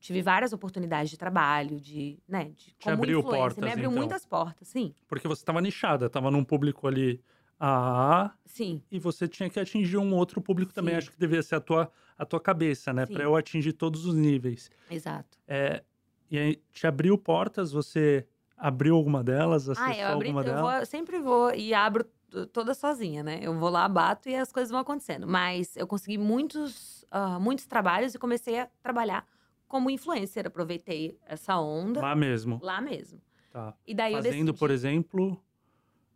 [0.00, 3.40] tive várias oportunidades de trabalho, de, né, de Te abriu influencer.
[3.40, 4.00] portas, Me abriu então.
[4.00, 4.94] muitas portas, sim.
[5.06, 7.20] Porque você estava nichada, estava num público ali
[7.60, 8.80] AA, Sim.
[8.90, 10.94] e você tinha que atingir um outro público também.
[10.94, 10.98] Sim.
[10.98, 13.04] Acho que devia ser a tua, a tua cabeça, né?
[13.06, 14.70] Para eu atingir todos os níveis.
[14.88, 15.36] Exato.
[15.46, 15.82] É,
[16.30, 17.72] e aí, te abriu portas?
[17.72, 18.26] Você
[18.56, 19.68] abriu alguma delas?
[19.68, 20.60] Acessou Ah, eu abri, alguma eu, delas?
[20.60, 22.04] vou, eu sempre vou e abro
[22.52, 23.40] toda sozinha, né?
[23.42, 25.26] Eu vou lá, bato e as coisas vão acontecendo.
[25.26, 29.26] Mas eu consegui muitos, ah, muitos trabalhos e comecei a trabalhar
[29.68, 30.46] como influencer.
[30.46, 32.58] Aproveitei essa onda lá, Lá mesmo.
[32.82, 33.20] mesmo.
[33.52, 33.74] Tá.
[33.86, 34.58] E daí eu Fazendo, decidi.
[34.58, 35.40] por exemplo,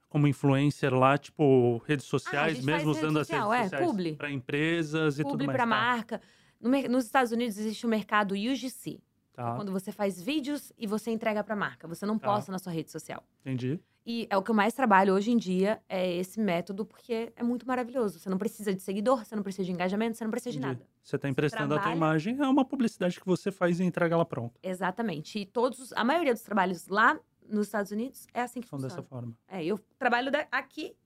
[0.09, 4.17] como influencer lá, tipo, redes sociais, Ah, mesmo usando rede as redes social, é, sociais
[4.17, 5.57] para empresas e Publi tudo mais.
[5.57, 5.67] para tá?
[5.67, 6.21] marca.
[6.61, 9.01] No nos Estados Unidos existe o mercado UGC.
[9.33, 11.89] Tá, Quando você faz vídeos e você entrega para marca.
[11.89, 12.29] Você não Tá.
[12.29, 13.23] posta na sua rede social.
[13.41, 13.81] entendi.
[14.05, 17.43] E é o que eu mais trabalho hoje em dia, é esse método, porque é
[17.43, 18.19] muito maravilhoso.
[18.19, 20.75] Você não precisa de seguidor, você não precisa de engajamento, você não precisa de entendi.
[20.81, 20.89] nada.
[21.03, 24.25] Você está emprestando a tua imagem, é uma publicidade que você faz e entrega ela
[24.25, 24.59] pronta.
[24.63, 25.39] Exatamente.
[25.39, 28.79] E todos, os- a maioria dos trabalhos lá nos Estados Unidos é assim que São
[28.79, 29.01] funciona.
[29.03, 29.37] dessa forma.
[29.47, 30.97] É, eu trabalho da- aqui,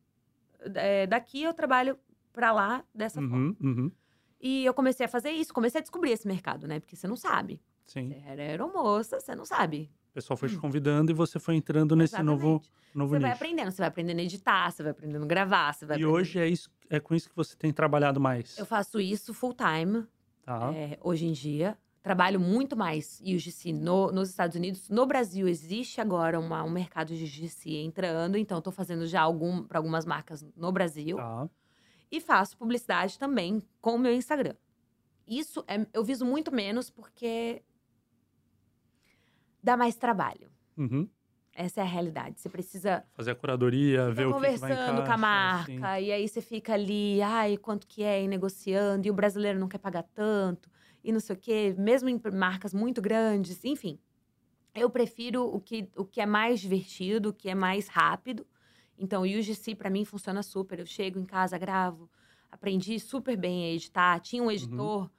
[0.74, 1.99] é, daqui eu trabalho
[2.32, 3.36] para lá dessa forma.
[3.36, 3.92] Uhum, uhum.
[4.40, 6.80] E eu comecei a fazer isso, comecei a descobrir esse mercado, né?
[6.80, 7.61] Porque você não sabe.
[7.84, 8.09] Sim.
[8.09, 9.90] Você era aeromoça, você não sabe.
[10.17, 12.57] O pessoal foi te convidando e você foi entrando nesse novo, Hum.
[12.57, 12.71] Exatamente.
[12.95, 13.43] novo Você vai nicho.
[13.43, 16.17] aprendendo, você vai aprendendo a editar, você vai aprendendo a gravar, você vai E aprendendo-
[16.19, 18.57] hoje é, isso, é com isso que você tem trabalhado mais.
[18.57, 20.07] Eu faço isso full time,
[20.43, 20.73] Tá?
[20.75, 21.77] é, hoje em dia.
[22.03, 24.89] Trabalho muito mais UGC no, nos Estados Unidos.
[24.89, 29.64] No Brasil, existe agora uma- um mercado de UGC entrando, então estou fazendo já algum,
[29.64, 31.19] para algumas marcas no Brasil.
[31.19, 31.47] Tá.
[32.11, 34.55] E faço publicidade também com o meu Instagram.
[35.27, 37.61] Isso é- eu viso muito menos porque
[39.67, 40.49] dá mais trabalho.
[40.77, 41.09] Uhum.
[41.53, 42.39] Essa é a realidade.
[42.41, 46.05] Você precisa Fazer a curadoria, ver o que, que vai conversando com a marca, assim.
[46.05, 49.67] e aí você fica ali, ai, quanto que é, e negociando, e o brasileiro não
[49.67, 50.71] quer pagar tanto,
[51.03, 53.99] e não sei o quê, mesmo em marcas muito grandes, enfim.
[54.75, 58.47] Eu prefiro o que, o que é mais divertido, o que é mais rápido.
[58.99, 60.79] Então, o UGC para mim funciona super.
[60.79, 62.11] Eu chego em casa, gravo,
[62.51, 64.21] aprendi super bem a editar.
[64.21, 64.49] Tinha Uhum.
[64.49, 65.11] um editor,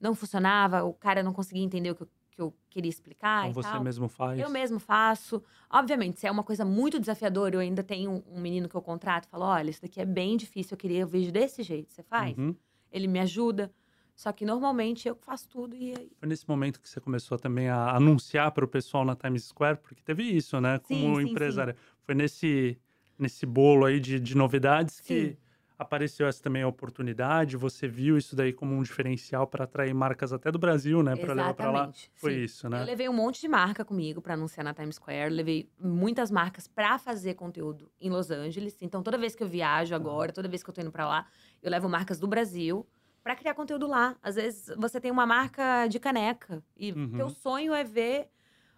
[0.00, 3.50] não funcionava, o cara não conseguia entender o que eu, que eu queria explicar Então
[3.50, 3.82] e você tal.
[3.82, 4.38] mesmo faz.
[4.38, 5.42] Eu mesmo faço.
[5.70, 9.26] Obviamente, se é uma coisa muito desafiadora, eu ainda tenho um menino que eu contrato,
[9.26, 12.36] falo, olha, isso daqui é bem difícil, eu queria o vídeo desse jeito, você faz?
[12.36, 12.54] Uhum.
[12.92, 13.72] Ele me ajuda.
[14.14, 16.10] Só que normalmente eu faço tudo e aí.
[16.18, 19.78] Foi nesse momento que você começou também a anunciar para o pessoal na Times Square,
[19.82, 20.80] porque teve isso, né?
[20.84, 21.76] Sim, Como sim, empresária.
[22.02, 22.78] Foi nesse,
[23.18, 25.36] nesse bolo aí de, de novidades que Sim.
[25.78, 27.56] Apareceu essa também a oportunidade.
[27.56, 31.16] Você viu isso daí como um diferencial para atrair marcas até do Brasil, né?
[31.16, 31.92] Para levar para lá.
[32.14, 32.40] Foi sim.
[32.44, 32.80] isso, né?
[32.80, 35.32] Eu levei um monte de marca comigo pra anunciar na Times Square.
[35.32, 38.76] Levei muitas marcas pra fazer conteúdo em Los Angeles.
[38.80, 41.26] Então, toda vez que eu viajo agora, toda vez que eu tô indo pra lá,
[41.62, 42.86] eu levo marcas do Brasil
[43.22, 44.16] pra criar conteúdo lá.
[44.22, 47.12] Às vezes, você tem uma marca de caneca e Uhum.
[47.16, 48.28] teu sonho é ver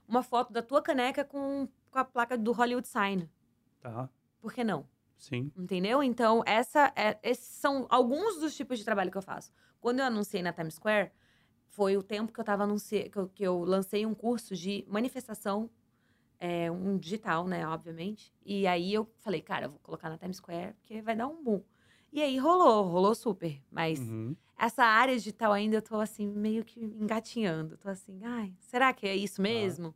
[0.08, 3.28] uma foto da tua caneca com, com a placa do Hollywood Sign.
[3.80, 4.08] Tá,
[4.40, 4.86] Por que não?
[5.18, 5.50] Sim.
[5.56, 6.02] Entendeu?
[6.02, 9.52] Então, essa é- esses são alguns dos tipos de trabalho que eu faço.
[9.80, 11.10] Quando eu anunciei na Times Square,
[11.66, 13.08] foi o tempo que eu tava anunci...
[13.10, 15.68] que, eu, que eu lancei um curso de manifestação,
[16.40, 18.32] é, um digital, né, obviamente.
[18.44, 21.42] E aí eu falei, cara, eu vou colocar na Times Square, porque vai dar um
[21.42, 21.62] boom.
[22.12, 23.60] E aí rolou, rolou super.
[23.70, 24.34] Mas Uhum.
[24.56, 27.76] essa área digital ainda eu tô assim, meio que engatinhando.
[27.76, 29.94] Tô assim, ai, será que é isso mesmo?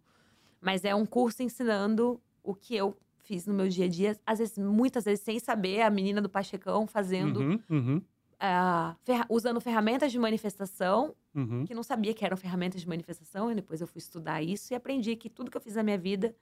[0.60, 2.96] Mas é um curso ensinando o que eu
[3.32, 6.28] fiz no meu dia a dia, às vezes, muitas vezes, sem saber, a menina do
[6.28, 8.02] Pachecão fazendo, Uhum, uhum,
[8.38, 11.64] ah, ferra- usando ferramentas de manifestação, uhum.
[11.64, 14.76] que não sabia que eram ferramentas de manifestação, e depois eu fui estudar isso e
[14.76, 16.34] aprendi que tudo que eu fiz na minha vida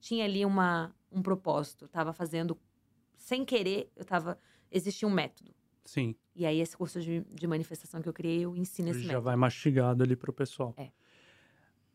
[0.00, 1.84] tinha ali uma, um propósito.
[1.84, 2.56] Eu tava fazendo
[3.16, 4.38] sem querer, eu tava.
[4.70, 5.52] Existia um método.
[5.84, 6.14] Sim.
[6.34, 9.24] E aí, esse curso de, de manifestação que eu criei, eu ensino esse já método.
[9.24, 10.72] vai mastigado ali pro pessoal.
[10.78, 10.90] É.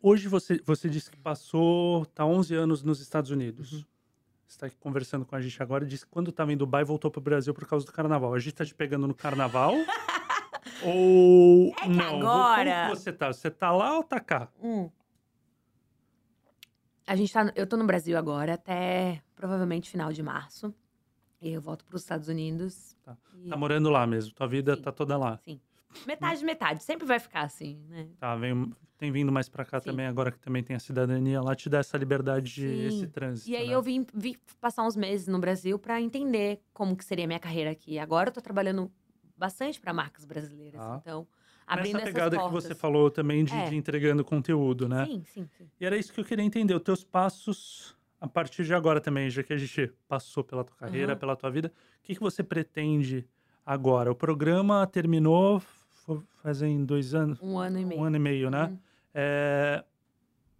[0.01, 3.71] Hoje você, você disse que passou, tá 11 anos nos Estados Unidos.
[3.71, 3.83] Uhum.
[4.47, 7.09] Você está aqui conversando com a gente agora disse que quando estava em Dubai voltou
[7.09, 8.33] para o Brasil por causa do carnaval.
[8.33, 9.73] A gente tá te pegando no carnaval?
[10.85, 12.17] ou É não?
[12.19, 13.27] agora- Como você tá?
[13.33, 14.47] Você tá lá ou tá cá?
[14.61, 14.89] Hum.
[17.05, 17.51] A gente tá.
[17.55, 20.73] Eu tô no Brasil agora até provavelmente final de março.
[21.41, 22.95] E eu volto para os Estados Unidos.
[23.03, 23.17] Tá.
[23.43, 24.33] E- Tá morando lá mesmo.
[24.33, 24.81] Tua vida Sim.
[24.81, 25.39] tá toda lá.
[26.05, 26.83] Metade, metade.
[26.83, 28.07] Sempre vai ficar assim, né?
[28.19, 29.89] Tá, vem, tem vindo mais para cá Sim.
[29.91, 32.87] também, agora que também tem a cidadania lá, te dá essa liberdade, de, Sim.
[32.87, 33.49] esse trânsito.
[33.49, 33.75] E aí né?
[33.75, 37.39] eu vim, vim passar uns meses no Brasil para entender como que seria a minha
[37.39, 37.99] carreira aqui.
[37.99, 38.91] Agora eu tô trabalhando
[39.37, 40.79] bastante para marcas brasileiras.
[40.81, 40.99] Tá.
[41.01, 41.27] Então,
[41.67, 43.69] abrindo Nessa pegada que você falou também de, É.
[43.69, 45.05] de entregando conteúdo, né?
[45.05, 45.69] Sim, sim, sim.
[45.79, 49.29] E era isso que eu queria entender, os teus passos a partir de agora também,
[49.29, 51.19] já que a gente passou pela tua carreira, Aham.
[51.19, 53.27] pela tua vida, o que, que você pretende
[53.65, 54.09] agora?
[54.09, 55.61] O programa terminou
[56.41, 58.01] fazem dois anos, Um ano e meio.
[58.01, 58.65] um ano e meio, né?
[58.65, 58.79] Uhum.
[59.13, 59.83] É,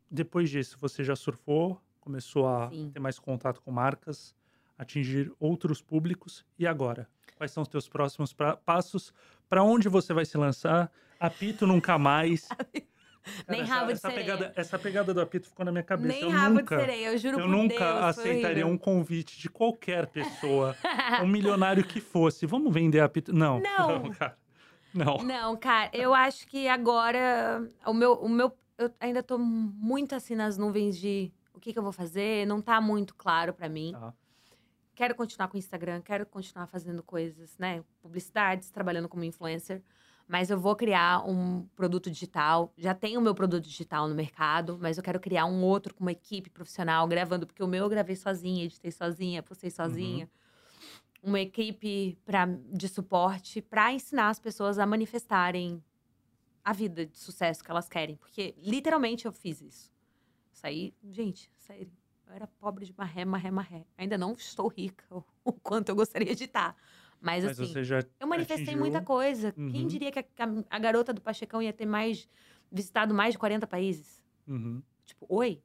[0.09, 2.91] depois disso, você já surfou, começou a Sim.
[2.93, 4.35] ter mais contato com marcas,
[4.77, 6.45] atingir outros públicos.
[6.57, 7.07] E agora?
[7.35, 9.13] Quais são os teus próximos pra- passos?
[9.49, 10.91] Para onde você vai se lançar?
[11.19, 12.47] Apito nunca mais.
[13.47, 14.25] Nem essa, rabo de essa sereia.
[14.37, 16.09] pegada, essa pegada do apito ficou na minha cabeça.
[16.09, 18.15] Nem eu rabo nunca, de sereia, eu juro eu por nunca Deus.
[18.15, 20.75] foi aceitaria um convite de qualquer pessoa,
[21.23, 22.45] um milionário que fosse.
[22.45, 23.31] Vamos vender apito?
[23.33, 24.11] Não, Não.
[24.19, 24.37] cara.
[24.93, 25.17] Não.
[25.17, 30.35] Não, cara, eu acho que agora o meu, o meu, eu ainda tô muito assim
[30.35, 33.91] nas nuvens de o que, que eu vou fazer, não tá muito claro pra mim.
[33.91, 34.13] Tá.
[34.95, 39.81] Quero continuar com o Instagram, quero continuar fazendo coisas, né, publicidades, trabalhando como influencer,
[40.27, 42.71] mas eu vou criar um produto digital.
[42.77, 46.03] Já tenho o meu produto digital no mercado, mas eu quero criar um outro com
[46.03, 50.29] uma equipe profissional gravando, porque o meu eu gravei sozinha, editei sozinha, postei sozinha.
[51.23, 55.81] Uma equipe pra, de suporte para ensinar as pessoas a manifestarem
[56.63, 58.17] a vida de sucesso que elas querem.
[58.17, 59.91] Porque literalmente eu fiz isso.
[60.51, 61.89] Saí, gente, sério.
[62.27, 63.85] Eu era pobre de marré, marré, marré.
[63.97, 65.05] Ainda não estou rica
[65.45, 66.75] o, quanto eu gostaria de estar.
[67.21, 67.73] Mas, Mas assim,
[68.19, 69.53] eu manifestei atingiu- muita coisa.
[69.57, 69.71] Uhum.
[69.71, 70.25] Quem diria que a,
[70.69, 72.27] a garota do Pachecão ia ter mais
[72.69, 74.21] visitado mais de 40 países?
[74.45, 74.83] Uhum.
[75.05, 75.61] Tipo, oi?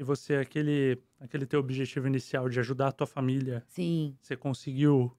[0.00, 4.16] E você, aquele, aquele teu objetivo inicial de ajudar a tua família, Sim.
[4.22, 5.14] você conseguiu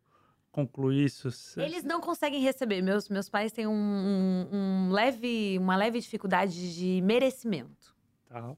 [0.52, 1.30] concluir isso?
[1.62, 2.82] Eles não conseguem receber.
[2.82, 7.96] Meus, meus pais têm um, um- um leve, uma leve dificuldade de merecimento.
[8.28, 8.58] Tá.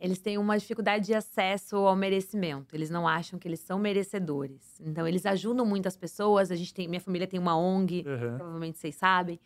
[0.00, 2.74] Eles têm uma dificuldade de acesso ao merecimento.
[2.74, 4.80] Eles não acham que eles são merecedores.
[4.80, 6.50] Então, eles ajudam muitas pessoas.
[6.50, 8.36] A gente tem, minha família tem uma ONG, Uhum.
[8.36, 9.38] provavelmente vocês sabem.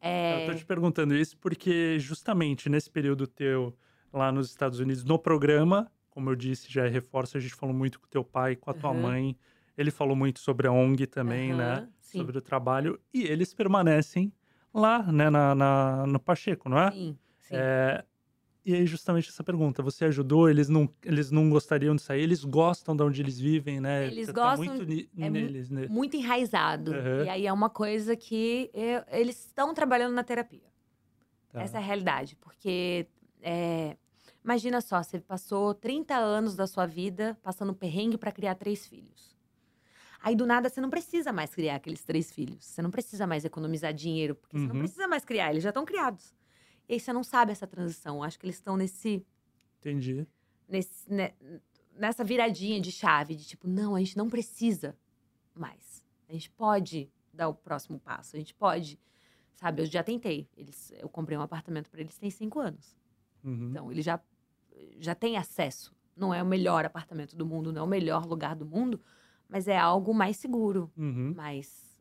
[0.00, 3.72] É, Eu tô te perguntando isso porque justamente nesse período teu
[4.12, 7.98] lá nos Estados Unidos, no programa, como eu disse, já reforço, a gente falou muito
[7.98, 9.00] com teu pai, com a tua Aham.
[9.00, 9.36] mãe.
[9.76, 11.72] Ele falou muito sobre a ONG também, né?
[11.76, 12.18] Aham, sim.
[12.18, 13.00] Sobre o trabalho.
[13.12, 14.30] E eles permanecem
[14.74, 15.30] lá, né?
[15.30, 16.90] Na, na- no Pacheco, não é?
[16.90, 17.54] Sim, sim.
[17.56, 18.04] É,
[18.64, 19.82] E aí, justamente essa pergunta.
[19.82, 23.80] Você ajudou, eles não, eles não gostariam de sair, eles gostam de onde eles vivem,
[23.80, 24.06] né?
[24.06, 24.82] Eles Tá gostam- muito
[25.18, 25.88] é neles, né?
[25.88, 26.92] Muito enraizado.
[26.94, 27.24] Aham.
[27.24, 30.70] E aí é uma coisa que eu- eles estão trabalhando na terapia.
[31.50, 31.60] Tá.
[31.62, 32.36] Essa é a realidade.
[32.36, 33.08] Porque,
[33.42, 33.96] é,
[34.44, 39.36] imagina só, você passou 30 anos da sua vida passando perrengue para criar três filhos.
[40.24, 42.64] Aí, do nada, você não precisa mais criar aqueles três filhos.
[42.64, 44.80] Você não precisa mais economizar dinheiro, porque você não Uhum.
[44.82, 46.32] precisa mais criar, eles já estão criados.
[46.88, 48.22] E aí você não sabe essa transição.
[48.22, 49.26] Acho que eles estão nesse.
[49.80, 50.26] Entendi.
[50.68, 51.32] nesse né,
[51.94, 54.96] nessa viradinha de chave, de tipo, não, a gente não precisa
[55.54, 56.02] mais.
[56.28, 58.36] A gente pode dar o próximo passo.
[58.36, 58.98] A gente pode,
[59.54, 59.82] sabe?
[59.82, 60.48] Eu já tentei.
[60.56, 62.96] Eles, eu comprei um apartamento para eles tem cinco anos.
[63.44, 63.70] Uhum.
[63.70, 64.20] Então, ele já,
[64.98, 65.94] já tem acesso.
[66.16, 69.00] Não é o melhor apartamento do mundo, não é o melhor lugar do mundo,
[69.48, 71.32] mas é algo mais seguro, Uhum.
[71.36, 71.98] mais,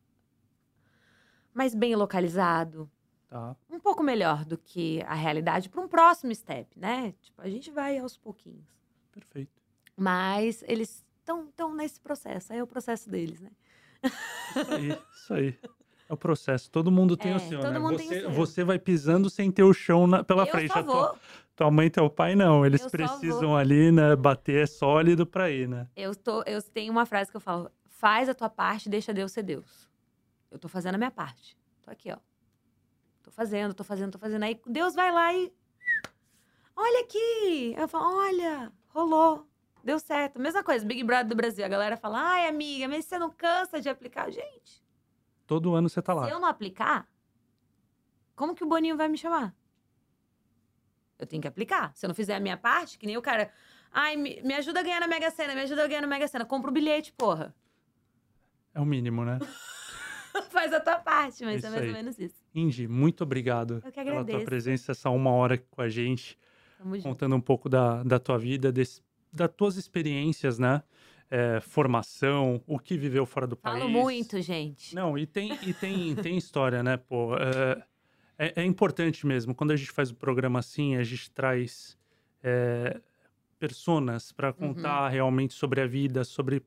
[1.53, 2.89] mais bem localizado,
[3.27, 3.55] Tá.
[3.69, 7.13] um pouco melhor do que a realidade para um próximo step, né?
[7.21, 8.65] Tipo, a gente vai aos pouquinhos.
[9.11, 9.61] Perfeito.
[9.95, 13.51] Mas eles estão nesse processo, aí é o processo deles, né?
[14.03, 15.59] Isso aí, isso aí.
[16.11, 16.69] É o processo.
[16.69, 17.71] Todo mundo tem É, o seu, né?
[17.71, 20.73] tem o você, você vai pisando sem ter o chão na- pela eu frente.
[20.73, 21.17] só tua, vou,
[21.55, 22.65] tua mãe e teu pai não.
[22.65, 24.13] Eles Eu precisam ali, né?
[24.13, 25.87] Bater sólido pra ir, né?
[25.95, 29.31] eu, tô, eu tenho uma frase que eu falo, faz a tua parte, deixa Deus
[29.31, 29.89] ser Deus.
[30.51, 31.57] Eu tô fazendo a minha parte.
[31.81, 32.17] Tô aqui, ó.
[33.23, 34.43] Tô fazendo, tô fazendo, tô fazendo.
[34.43, 35.49] Aí Deus vai lá e.
[36.75, 37.73] Olha aqui!
[37.77, 39.47] Eu falo, olha, rolou.
[39.81, 40.41] Deu certo.
[40.41, 41.63] Mesma coisa, Big Brother do Brasil.
[41.63, 44.29] A galera fala, ai, amiga, mas você não cansa de aplicar?
[44.29, 44.80] Gente,
[45.51, 46.27] Todo ano você tá lá.
[46.27, 47.05] se eu não aplicar,
[48.37, 49.53] como que o Boninho vai me chamar?
[51.19, 51.91] Eu tenho que aplicar.
[51.93, 53.51] Se eu não fizer a minha parte, que nem o cara.
[53.91, 56.25] Ai, me, me ajuda a ganhar na Mega Sena, me ajuda a ganhar na Mega
[56.25, 56.45] Sena.
[56.45, 57.53] Compra o bilhete, porra.
[58.73, 59.39] É o mínimo, né?
[60.51, 61.87] Faz a tua parte, mas Isso é mais aí.
[61.89, 62.45] ou menos isso.
[62.55, 66.39] Indy, muito obrigado Eu que pela tua presença, essa uma hora com a gente,
[66.77, 67.03] Tamo junto.
[67.03, 69.01] contando um pouco da, da tua vida, desse,
[69.33, 70.81] das tuas experiências, né?
[71.33, 73.79] É, formação, o que viveu fora do país.
[73.79, 74.93] Falo muito, gente.
[74.93, 77.37] Não, e tem, e tem, tem história, né, pô?
[77.37, 77.83] É,
[78.37, 79.55] é, é importante mesmo.
[79.55, 81.97] Quando a gente faz o programa assim, a gente traz
[82.43, 82.99] é,
[83.57, 86.65] personas para contar realmente sobre a vida, sobre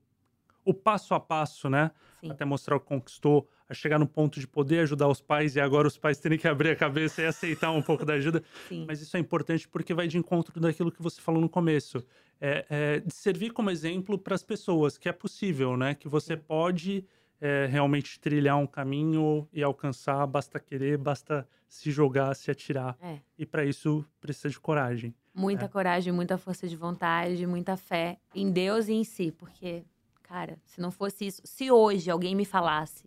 [0.65, 1.91] o passo a passo, né?
[2.21, 2.31] Sim.
[2.31, 5.61] Até mostrar o que conquistou, a chegar no ponto de poder ajudar os pais e
[5.61, 8.43] agora os pais terem que abrir a cabeça e aceitar um pouco da ajuda.
[8.69, 8.85] Sim.
[8.87, 12.05] Mas isso é importante porque vai de encontro daquilo que você falou no começo.
[12.41, 15.95] É, é, de servir como exemplo para as pessoas, que é possível, né?
[15.95, 17.05] Que você pode
[17.41, 22.97] é, realmente trilhar um caminho e alcançar, basta querer, basta se jogar, se atirar.
[23.01, 23.19] É.
[23.39, 25.15] E para isso precisa de coragem.
[25.35, 25.69] Muita É.
[25.69, 29.33] coragem, muita força de vontade, muita fé em Deus e em si.
[29.33, 29.85] Porque,
[30.23, 33.05] cara, se não fosse isso, se hoje alguém me falasse,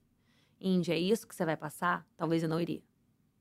[0.60, 2.82] Índia, é isso que você vai passar, talvez eu não iria.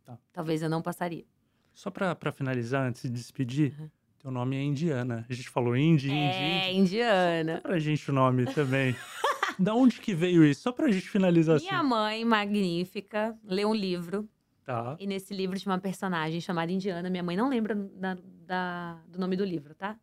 [0.04, 0.18] Tá.
[0.32, 1.24] Talvez eu não passaria.
[1.72, 3.90] Só para finalizar, antes de despedir, Uhum.
[4.18, 5.26] teu nome é Indiana.
[5.28, 6.78] A gente falou Indy, Indy, é, Indy.
[6.80, 7.60] indiana.
[7.62, 8.94] Pra gente o nome também.
[9.58, 10.62] da onde que veio isso?
[10.62, 11.88] Só pra gente finalizar Minha assim.
[11.88, 14.28] mãe, magnífica, leu um livro.
[14.64, 14.96] Tá.
[14.98, 17.08] E nesse livro tinha uma personagem chamada Indiana.
[17.08, 19.98] Minha mãe não lembra da- da- do nome do livro, tá?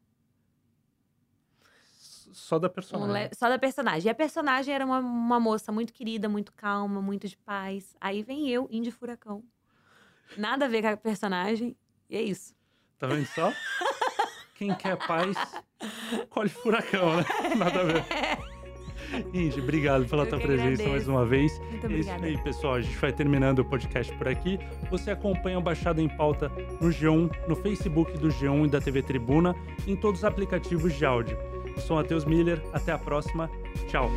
[2.33, 3.13] Só da Um personagem.
[3.23, 4.07] le- Só da personagem.
[4.07, 7.95] E a personagem era uma, uma moça muito querida, muito calma, muito de paz.
[8.01, 9.43] Aí vem eu, Indy Furacão.
[10.37, 11.75] Nada a ver com a personagem.
[12.09, 12.53] E é isso.
[12.99, 13.51] Tá vendo só?
[14.55, 15.35] Quem quer paz,
[16.29, 17.25] colhe furacão, né?
[17.57, 18.03] Nada a ver.
[19.33, 21.11] Indy, obrigado pela Eu tua presença mais agradeço.
[21.11, 21.59] uma vez.
[21.59, 22.75] Muito É isso aí, pessoal.
[22.75, 24.57] A gente vai terminando o podcast por aqui.
[24.89, 26.49] Você acompanha o Baixada em Pauta
[26.81, 29.55] no G1, no Facebook do G1 e da TV Tribuna,
[29.85, 31.37] em todos os aplicativos de áudio.
[31.77, 32.61] Sou Matheus Miller.
[32.71, 33.49] Até a próxima.
[33.87, 34.09] Tchau.